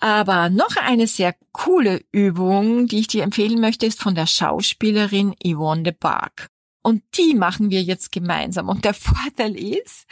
Aber 0.00 0.50
noch 0.50 0.76
eine 0.76 1.06
sehr 1.06 1.34
coole 1.52 2.04
Übung, 2.12 2.86
die 2.88 3.00
ich 3.00 3.06
dir 3.06 3.22
empfehlen 3.22 3.60
möchte, 3.60 3.86
ist 3.86 4.02
von 4.02 4.14
der 4.14 4.26
Schauspielerin 4.26 5.34
Yvonne 5.42 5.82
de 5.82 5.92
Barg. 5.98 6.48
Und 6.82 7.02
die 7.16 7.34
machen 7.34 7.70
wir 7.70 7.82
jetzt 7.82 8.12
gemeinsam. 8.12 8.68
Und 8.68 8.84
der 8.84 8.94
Vorteil 8.94 9.56
ist, 9.56 10.06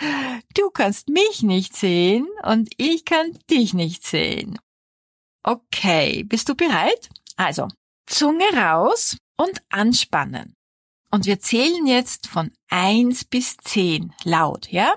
du 0.55 0.71
kannst 0.71 1.09
mich 1.09 1.42
nicht 1.42 1.77
sehen 1.77 2.27
und 2.45 2.71
ich 2.79 3.05
kann 3.05 3.38
dich 3.51 3.75
nicht 3.75 4.07
sehen. 4.07 4.59
Okay, 5.42 6.23
bist 6.25 6.49
du 6.49 6.55
bereit? 6.55 7.11
Also, 7.37 7.68
Zunge 8.07 8.45
raus 8.55 9.16
und 9.37 9.61
anspannen. 9.71 10.55
Und 11.11 11.27
wir 11.27 11.40
zählen 11.40 11.87
jetzt 11.87 12.27
von 12.27 12.53
eins 12.71 13.25
bis 13.25 13.57
zehn 13.59 14.14
laut, 14.25 14.71
ja? 14.71 14.95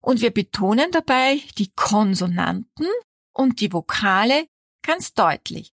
Und 0.00 0.20
wir 0.20 0.30
betonen 0.30 0.90
dabei 0.92 1.40
die 1.58 1.72
Konsonanten 1.74 2.86
und 3.34 3.60
die 3.60 3.72
Vokale 3.72 4.48
ganz 4.82 5.12
deutlich. 5.12 5.72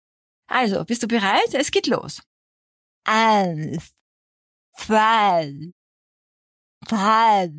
Also, 0.48 0.84
bist 0.84 1.02
du 1.02 1.08
bereit? 1.08 1.54
Es 1.54 1.70
geht 1.70 1.86
los. 1.86 2.22
Eins, 3.04 3.94
zwei, 4.76 5.72
drei, 6.86 7.52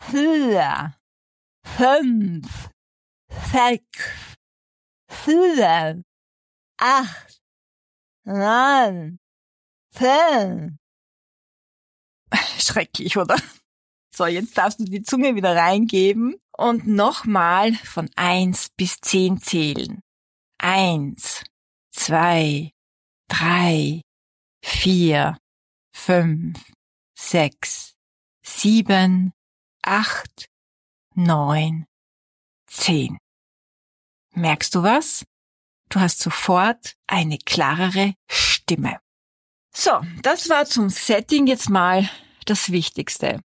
vier, 0.00 0.96
fünf, 1.64 2.70
sechs, 3.52 4.36
sieben, 5.24 6.04
acht, 6.78 7.42
neun, 8.24 9.18
zehn. 9.90 10.78
Schrecklich, 12.58 13.16
oder? 13.18 13.36
So, 14.14 14.26
jetzt 14.26 14.56
darfst 14.56 14.80
du 14.80 14.84
die 14.84 15.02
Zunge 15.02 15.34
wieder 15.34 15.54
reingeben 15.56 16.41
und 16.62 16.86
nochmal 16.86 17.74
von 17.74 18.08
eins 18.16 18.70
bis 18.76 19.00
zehn 19.00 19.40
zählen. 19.40 20.00
Eins, 20.58 21.44
zwei, 21.90 22.70
drei, 23.28 24.02
vier, 24.64 25.38
fünf, 25.92 26.64
sechs, 27.18 27.94
sieben, 28.44 29.32
acht, 29.82 30.48
neun, 31.14 31.86
zehn. 32.66 33.18
Merkst 34.34 34.74
du 34.74 34.82
was? 34.82 35.24
Du 35.88 36.00
hast 36.00 36.20
sofort 36.20 36.94
eine 37.06 37.38
klarere 37.38 38.14
Stimme. 38.30 38.98
So, 39.74 40.00
das 40.22 40.48
war 40.48 40.66
zum 40.66 40.88
Setting 40.88 41.46
jetzt 41.46 41.68
mal 41.70 42.08
das 42.46 42.72
Wichtigste. 42.72 43.40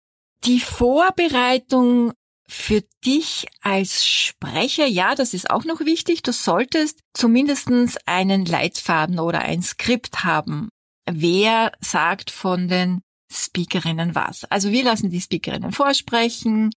Die 0.44 0.60
Vorbereitung 0.60 2.12
für 2.52 2.82
dich 3.04 3.46
als 3.62 4.06
Sprecher, 4.06 4.86
ja, 4.86 5.14
das 5.14 5.32
ist 5.32 5.50
auch 5.50 5.64
noch 5.64 5.80
wichtig. 5.80 6.22
Du 6.22 6.32
solltest 6.32 7.00
zumindestens 7.14 7.96
einen 8.04 8.44
Leitfaden 8.44 9.18
oder 9.18 9.40
ein 9.40 9.62
Skript 9.62 10.24
haben. 10.24 10.68
Wer 11.10 11.72
sagt 11.80 12.30
von 12.30 12.68
den 12.68 13.00
Speakerinnen 13.32 14.14
was? 14.14 14.44
Also 14.44 14.70
wir 14.70 14.84
lassen 14.84 15.10
die 15.10 15.20
Speakerinnen 15.20 15.72
vorsprechen 15.72 16.70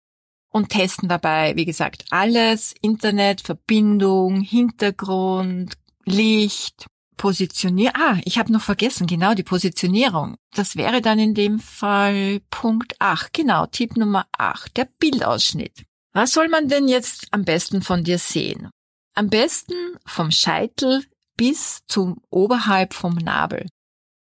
und 0.50 0.68
testen 0.68 1.08
dabei, 1.08 1.56
wie 1.56 1.64
gesagt, 1.64 2.04
alles. 2.10 2.74
Internet, 2.82 3.40
Verbindung, 3.40 4.42
Hintergrund, 4.42 5.78
Licht, 6.04 6.86
Positionier. 7.16 7.92
Ah, 7.94 8.18
ich 8.24 8.38
habe 8.38 8.52
noch 8.52 8.62
vergessen, 8.62 9.06
genau 9.06 9.34
die 9.34 9.42
Positionierung. 9.42 10.36
Das 10.54 10.76
wäre 10.76 11.00
dann 11.00 11.18
in 11.18 11.34
dem 11.34 11.60
Fall 11.60 12.40
Punkt 12.50 13.00
8. 13.00 13.32
Genau, 13.32 13.66
Tipp 13.66 13.96
Nummer 13.96 14.26
8, 14.36 14.76
der 14.76 14.88
Bildausschnitt. 14.98 15.84
Was 16.12 16.32
soll 16.32 16.48
man 16.48 16.68
denn 16.68 16.88
jetzt 16.88 17.28
am 17.30 17.44
besten 17.44 17.82
von 17.82 18.04
dir 18.04 18.18
sehen? 18.18 18.70
Am 19.14 19.28
besten 19.28 19.74
vom 20.06 20.30
Scheitel 20.30 21.04
bis 21.36 21.80
zum 21.86 22.20
oberhalb 22.30 22.94
vom 22.94 23.14
Nabel. 23.14 23.66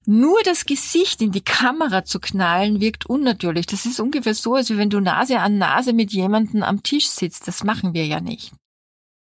Nur 0.05 0.41
das 0.43 0.65
Gesicht 0.65 1.21
in 1.21 1.31
die 1.31 1.43
Kamera 1.43 2.03
zu 2.03 2.19
knallen 2.19 2.81
wirkt 2.81 3.05
unnatürlich. 3.05 3.67
Das 3.67 3.85
ist 3.85 3.99
ungefähr 3.99 4.33
so, 4.33 4.55
als 4.55 4.75
wenn 4.75 4.89
du 4.89 4.99
Nase 4.99 5.39
an 5.39 5.57
Nase 5.57 5.93
mit 5.93 6.11
jemandem 6.11 6.63
am 6.63 6.81
Tisch 6.81 7.07
sitzt. 7.07 7.47
Das 7.47 7.63
machen 7.63 7.93
wir 7.93 8.05
ja 8.05 8.19
nicht. 8.19 8.51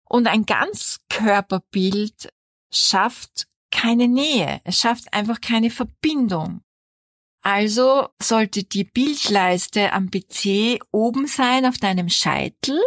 Und 0.05 0.27
ein 0.27 0.45
Ganzkörperbild 0.45 2.29
schafft 2.71 3.47
keine 3.71 4.07
Nähe, 4.07 4.61
es 4.63 4.79
schafft 4.79 5.13
einfach 5.13 5.41
keine 5.41 5.69
Verbindung. 5.69 6.61
Also 7.41 8.09
sollte 8.21 8.63
die 8.63 8.83
Bildleiste 8.83 9.93
am 9.93 10.11
PC 10.11 10.79
oben 10.91 11.27
sein 11.27 11.65
auf 11.65 11.77
deinem 11.77 12.09
Scheitel. 12.09 12.79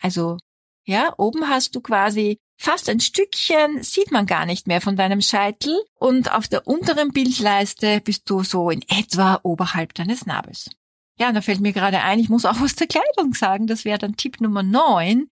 Also, 0.00 0.38
ja, 0.86 1.12
oben 1.18 1.48
hast 1.48 1.74
du 1.74 1.80
quasi 1.80 2.38
fast 2.56 2.88
ein 2.88 3.00
Stückchen, 3.00 3.82
sieht 3.82 4.12
man 4.12 4.26
gar 4.26 4.46
nicht 4.46 4.66
mehr 4.68 4.80
von 4.80 4.96
deinem 4.96 5.20
Scheitel. 5.20 5.76
Und 5.98 6.32
auf 6.32 6.46
der 6.46 6.66
unteren 6.66 7.10
Bildleiste 7.10 8.00
bist 8.00 8.30
du 8.30 8.42
so 8.42 8.70
in 8.70 8.82
etwa 8.82 9.40
oberhalb 9.42 9.94
deines 9.94 10.24
Nabels. 10.24 10.70
Ja, 11.18 11.32
da 11.32 11.40
fällt 11.40 11.60
mir 11.60 11.72
gerade 11.72 12.00
ein, 12.00 12.18
ich 12.18 12.28
muss 12.28 12.44
auch 12.44 12.60
was 12.60 12.76
zur 12.76 12.86
Kleidung 12.86 13.34
sagen. 13.34 13.66
Das 13.66 13.84
wäre 13.84 13.98
dann 13.98 14.16
Tipp 14.16 14.40
Nummer 14.40 14.62
9. 14.62 15.28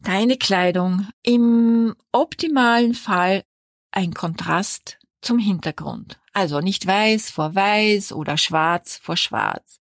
Deine 0.00 0.36
Kleidung 0.36 1.08
im 1.24 1.94
optimalen 2.12 2.94
Fall 2.94 3.42
ein 3.90 4.14
Kontrast 4.14 4.98
zum 5.20 5.38
Hintergrund. 5.38 6.20
Also 6.32 6.60
nicht 6.60 6.86
weiß 6.86 7.30
vor 7.30 7.54
weiß 7.54 8.12
oder 8.12 8.36
schwarz 8.36 8.98
vor 9.02 9.16
schwarz. 9.16 9.80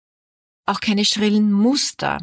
Auch 0.65 0.79
keine 0.79 1.05
schrillen 1.05 1.51
Muster. 1.51 2.19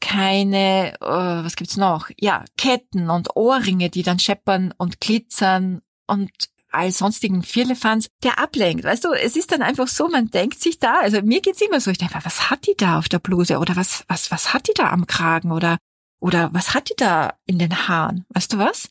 Keine, 0.00 0.94
äh, 1.00 1.44
was 1.44 1.56
gibt's 1.56 1.76
noch? 1.76 2.10
Ja, 2.18 2.44
Ketten 2.56 3.10
und 3.10 3.36
Ohrringe, 3.36 3.90
die 3.90 4.02
dann 4.02 4.18
scheppern 4.18 4.74
und 4.76 5.00
glitzern 5.00 5.82
und 6.06 6.30
all 6.70 6.90
sonstigen 6.90 7.42
Firlefanz, 7.42 8.08
der 8.22 8.38
ablenkt. 8.38 8.84
Weißt 8.84 9.04
du, 9.04 9.12
es 9.12 9.36
ist 9.36 9.52
dann 9.52 9.62
einfach 9.62 9.88
so, 9.88 10.08
man 10.08 10.28
denkt 10.30 10.60
sich 10.60 10.78
da, 10.78 11.00
also 11.00 11.22
mir 11.22 11.40
geht's 11.40 11.60
immer 11.62 11.80
so, 11.80 11.90
ich 11.90 11.98
denke, 11.98 12.18
was 12.22 12.50
hat 12.50 12.66
die 12.66 12.74
da 12.76 12.98
auf 12.98 13.08
der 13.08 13.20
Bluse 13.20 13.58
oder 13.58 13.76
was, 13.76 14.04
was, 14.08 14.30
was 14.30 14.52
hat 14.52 14.68
die 14.68 14.74
da 14.74 14.90
am 14.90 15.06
Kragen 15.06 15.52
oder 15.52 15.78
Oder 16.20 16.48
was 16.54 16.72
hat 16.72 16.88
die 16.88 16.96
da 16.96 17.34
in 17.44 17.58
den 17.58 17.86
Haaren? 17.86 18.24
Weißt 18.30 18.52
du 18.54 18.58
was? 18.58 18.88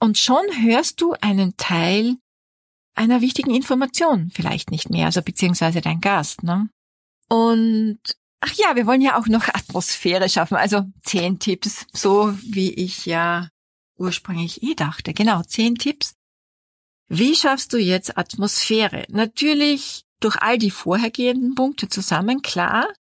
Und 0.00 0.18
schon 0.18 0.44
hörst 0.62 1.00
du 1.00 1.14
einen 1.20 1.56
Teil 1.56 2.16
einer 2.94 3.20
wichtigen 3.20 3.54
Information 3.54 4.30
vielleicht 4.32 4.70
nicht 4.70 4.90
mehr, 4.90 5.06
also 5.06 5.22
beziehungsweise 5.22 5.80
dein 5.80 6.00
Gast, 6.00 6.42
ne? 6.42 6.68
Und 7.28 7.98
ach 8.40 8.52
ja, 8.54 8.74
wir 8.76 8.86
wollen 8.86 9.00
ja 9.00 9.18
auch 9.18 9.26
noch 9.26 9.48
Atmosphäre 9.48 10.28
schaffen, 10.28 10.56
also 10.56 10.84
zehn 11.02 11.38
Tipps, 11.38 11.86
so 11.92 12.36
wie 12.42 12.72
ich 12.72 13.06
ja 13.06 13.48
ursprünglich 13.98 14.62
eh 14.62 14.74
dachte. 14.74 15.12
Genau, 15.12 15.42
zehn 15.42 15.74
Tipps. 15.76 16.14
Wie 17.08 17.34
schaffst 17.34 17.72
du 17.72 17.78
jetzt 17.78 18.18
Atmosphäre? 18.18 19.06
Natürlich 19.08 20.04
durch 20.20 20.36
all 20.36 20.58
die 20.58 20.70
vorhergehenden 20.70 21.54
Punkte 21.54 21.88
zusammen, 21.88 22.42
klar. 22.42 22.92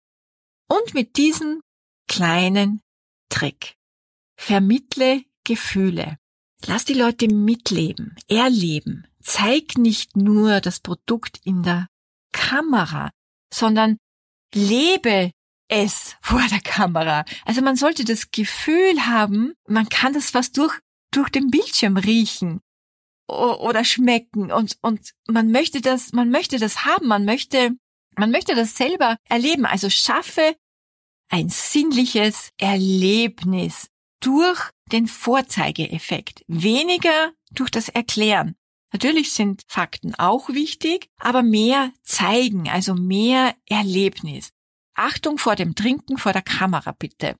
Und 0.68 0.94
mit 0.94 1.16
diesem 1.16 1.60
kleinen 2.08 2.80
Trick. 3.28 3.76
Vermittle 4.36 5.24
Gefühle. 5.44 6.18
Lass 6.66 6.84
die 6.84 6.94
Leute 6.94 7.28
mitleben, 7.28 8.16
erleben. 8.28 9.06
Zeig 9.22 9.78
nicht 9.78 10.16
nur 10.16 10.60
das 10.60 10.80
Produkt 10.80 11.40
in 11.44 11.62
der 11.62 11.88
Kamera, 12.32 13.10
sondern 13.52 13.98
lebe 14.52 15.30
es 15.68 16.16
vor 16.20 16.42
der 16.50 16.60
Kamera. 16.60 17.24
Also 17.44 17.62
man 17.62 17.76
sollte 17.76 18.04
das 18.04 18.30
Gefühl 18.30 19.06
haben, 19.06 19.54
man 19.66 19.88
kann 19.88 20.12
das 20.12 20.34
was 20.34 20.52
durch, 20.52 20.78
durch 21.12 21.28
den 21.28 21.50
Bildschirm 21.50 21.96
riechen 21.96 22.60
oder 23.28 23.84
schmecken 23.84 24.52
und, 24.52 24.76
und 24.82 25.12
man 25.28 25.50
möchte 25.50 25.80
das, 25.80 26.12
man 26.12 26.30
möchte 26.30 26.58
das 26.58 26.84
haben, 26.84 27.08
man 27.08 27.24
möchte, 27.24 27.76
man 28.16 28.30
möchte 28.30 28.54
das 28.54 28.76
selber 28.76 29.16
erleben. 29.28 29.66
Also 29.66 29.90
schaffe 29.90 30.56
ein 31.28 31.48
sinnliches 31.48 32.50
Erlebnis 32.58 33.88
durch 34.20 34.70
den 34.92 35.06
Vorzeigeeffekt, 35.06 36.44
weniger 36.46 37.32
durch 37.52 37.70
das 37.70 37.88
Erklären. 37.88 38.54
Natürlich 38.92 39.32
sind 39.32 39.62
Fakten 39.66 40.14
auch 40.14 40.48
wichtig, 40.48 41.10
aber 41.18 41.42
mehr 41.42 41.92
zeigen, 42.02 42.68
also 42.68 42.94
mehr 42.94 43.54
Erlebnis. 43.66 44.52
Achtung 44.94 45.38
vor 45.38 45.56
dem 45.56 45.74
Trinken 45.74 46.18
vor 46.18 46.32
der 46.32 46.42
Kamera 46.42 46.92
bitte 46.92 47.36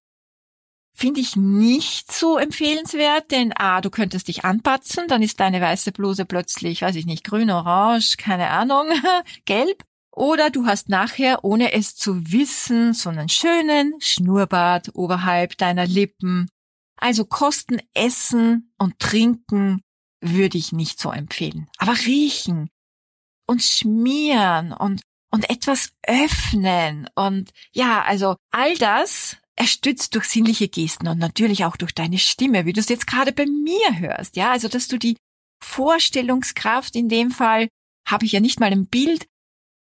finde 0.97 1.21
ich 1.21 1.37
nicht 1.37 2.11
so 2.11 2.39
empfehlenswert, 2.39 3.31
denn 3.31 3.53
a, 3.55 3.83
du 3.83 3.91
könntest 3.91 4.29
dich 4.29 4.47
anpatzen, 4.47 5.07
dann 5.09 5.23
ist 5.23 5.41
deine 5.41 5.61
weiße 5.61 5.93
Bluse 5.93 6.25
plötzlich, 6.25 6.81
weiß 6.81 6.97
ich 6.97 7.05
nicht, 7.05 7.23
grün, 7.23 7.51
orange, 7.51 8.17
keine 8.17 8.49
Ahnung, 8.49 8.87
gelb. 9.45 9.85
Oder 10.11 10.49
du 10.49 10.65
hast 10.65 10.89
nachher, 10.89 11.45
ohne 11.45 11.75
es 11.75 11.95
zu 11.95 12.33
wissen, 12.33 12.95
so 12.95 13.11
einen 13.11 13.29
schönen 13.29 14.01
Schnurrbart 14.01 14.93
oberhalb 14.95 15.59
deiner 15.59 15.87
Lippen. 15.87 16.49
Also 16.97 17.25
Kosten 17.25 17.81
Essen 17.95 18.73
und 18.79 18.99
Trinken 18.99 19.83
würde 20.21 20.59
ich 20.59 20.73
nicht 20.73 20.99
so 20.99 21.11
empfehlen. 21.11 21.69
Aber 21.79 21.93
riechen 21.93 22.69
und 23.47 23.63
schmieren 23.63 24.73
und, 24.73 25.03
und 25.31 25.49
etwas 25.51 25.93
öffnen 26.03 27.09
und 27.15 27.51
ja, 27.73 28.03
also 28.03 28.37
all 28.51 28.77
das 28.77 29.37
erstützt 29.57 30.15
durch 30.15 30.27
sinnliche 30.27 30.69
Gesten 30.69 31.09
und 31.09 31.19
natürlich 31.19 31.65
auch 31.65 31.77
durch 31.77 31.95
deine 31.95 32.19
Stimme, 32.19 32.67
wie 32.67 32.73
du 32.73 32.81
es 32.81 32.89
jetzt 32.89 33.07
gerade 33.07 33.33
bei 33.33 33.47
mir 33.47 33.99
hörst. 33.99 34.37
Ja, 34.37 34.51
also 34.51 34.69
dass 34.69 34.89
du 34.89 34.99
die 34.99 35.17
Vorstellungskraft 35.63 36.95
in 36.95 37.09
dem 37.09 37.31
Fall, 37.31 37.69
habe 38.07 38.27
ich 38.27 38.33
ja 38.33 38.41
nicht 38.41 38.61
mal 38.61 38.73
im 38.73 38.87
Bild, 38.87 39.27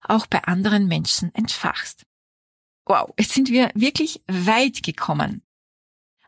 auch 0.00 0.26
bei 0.26 0.42
anderen 0.44 0.86
Menschen 0.86 1.34
entfachst. 1.34 2.04
Wow, 2.86 3.12
jetzt 3.18 3.32
sind 3.32 3.50
wir 3.50 3.70
wirklich 3.74 4.22
weit 4.28 4.82
gekommen. 4.84 5.42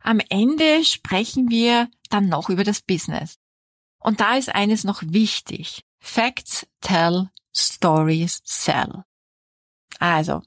Am 0.02 0.20
Ende 0.28 0.84
sprechen 0.84 1.50
wir 1.50 1.88
dann 2.10 2.28
noch 2.28 2.48
über 2.48 2.64
das 2.64 2.80
Business. 2.82 3.38
Und 3.98 4.20
da 4.20 4.36
ist 4.36 4.54
eines 4.54 4.84
noch 4.84 5.02
wichtig. 5.04 5.82
Facts 5.98 6.66
tell, 6.80 7.30
stories 7.54 8.40
sell. 8.44 9.04
Also, 9.98 10.42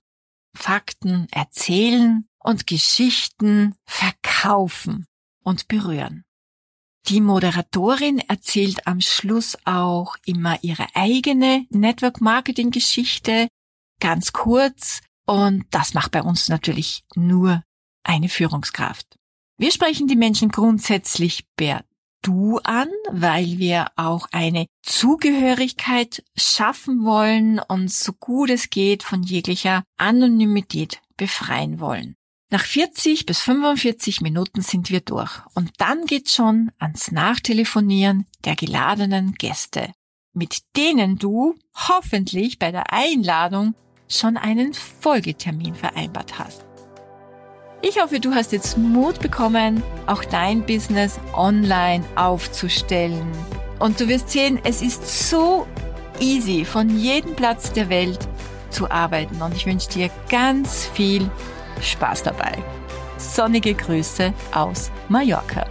Fakten 0.54 1.28
erzählen, 1.32 2.28
und 2.44 2.68
Geschichten 2.68 3.76
verkaufen 3.86 5.06
und 5.44 5.68
berühren. 5.68 6.24
Die 7.08 7.22
Moderatorin 7.22 8.20
erzählt 8.20 8.86
am 8.86 9.02
Schluss 9.02 9.58
auch 9.66 10.16
immer 10.26 10.64
ihre 10.64 10.88
eigene 10.96 11.66
Network 11.70 12.22
Marketing 12.22 12.72
Geschichte, 12.72 13.48
ganz 14.00 14.34
kurz, 14.34 15.02
und 15.26 15.66
das 15.72 15.94
macht 15.94 16.12
bei 16.12 16.22
uns 16.22 16.48
natürlich 16.50 17.04
nur 17.16 17.64
eine 18.04 18.30
Führungskraft. 18.30 19.18
Wir 19.62 19.71
sprechen 19.71 20.08
die 20.08 20.15
Menschen 20.15 20.50
grundsätzlich 20.50 21.45
per 21.56 21.86
Du 22.24 22.58
an, 22.63 22.89
weil 23.12 23.60
wir 23.60 23.89
auch 23.95 24.28
eine 24.32 24.65
Zugehörigkeit 24.82 26.24
schaffen 26.36 27.06
wollen 27.06 27.60
und 27.60 27.91
so 27.91 28.12
gut 28.13 28.50
es 28.50 28.71
geht 28.71 29.04
von 29.04 29.21
jeglicher 29.21 29.84
Anonymität 29.97 31.00
befreien 31.15 31.80
wollen. 31.80 32.15
Nach 32.50 32.65
40 32.65 33.28
bis 33.28 33.41
45 33.41 34.21
Minuten 34.21 34.62
sind 34.62 34.89
wir 34.89 35.02
durch 35.02 35.32
und 35.54 35.69
dann 35.78 36.08
geht's 36.08 36.34
schon 36.34 36.71
ans 36.80 37.12
Nachtelefonieren 37.12 38.26
der 38.43 38.56
geladenen 38.56 39.36
Gäste, 39.36 39.93
mit 40.34 40.62
denen 40.76 41.19
du 41.19 41.54
hoffentlich 41.76 42.58
bei 42.58 42.71
der 42.71 42.91
Einladung 42.91 43.76
schon 44.08 44.38
einen 44.38 44.74
Folgetermin 44.74 45.76
vereinbart 45.76 46.39
hast. 46.39 46.70
Ich 47.84 48.00
hoffe, 48.00 48.20
du 48.20 48.36
hast 48.36 48.52
jetzt 48.52 48.78
Mut 48.78 49.20
bekommen, 49.20 49.82
auch 50.06 50.24
dein 50.24 50.63
Business 50.63 51.20
online 51.34 52.04
aufzustellen. 52.15 53.26
Und 53.80 54.00
du 54.00 54.08
wirst 54.08 54.30
sehen, 54.30 54.60
es 54.63 54.84
ist 54.84 55.30
so 55.30 55.65
easy, 56.20 56.63
von 56.63 56.96
jedem 56.96 57.36
Platz 57.36 57.74
der 57.74 57.89
Welt 57.89 58.20
zu 58.70 58.89
arbeiten. 58.91 59.41
Und 59.41 59.56
ich 59.56 59.65
wünsche 59.65 59.89
dir 59.89 60.12
ganz 60.30 60.86
viel 60.94 61.28
Spaß 61.82 62.22
dabei. 62.22 62.54
Sonnige 63.17 63.74
Grüße 63.74 64.32
aus 64.54 64.91
Mallorca. 65.10 65.65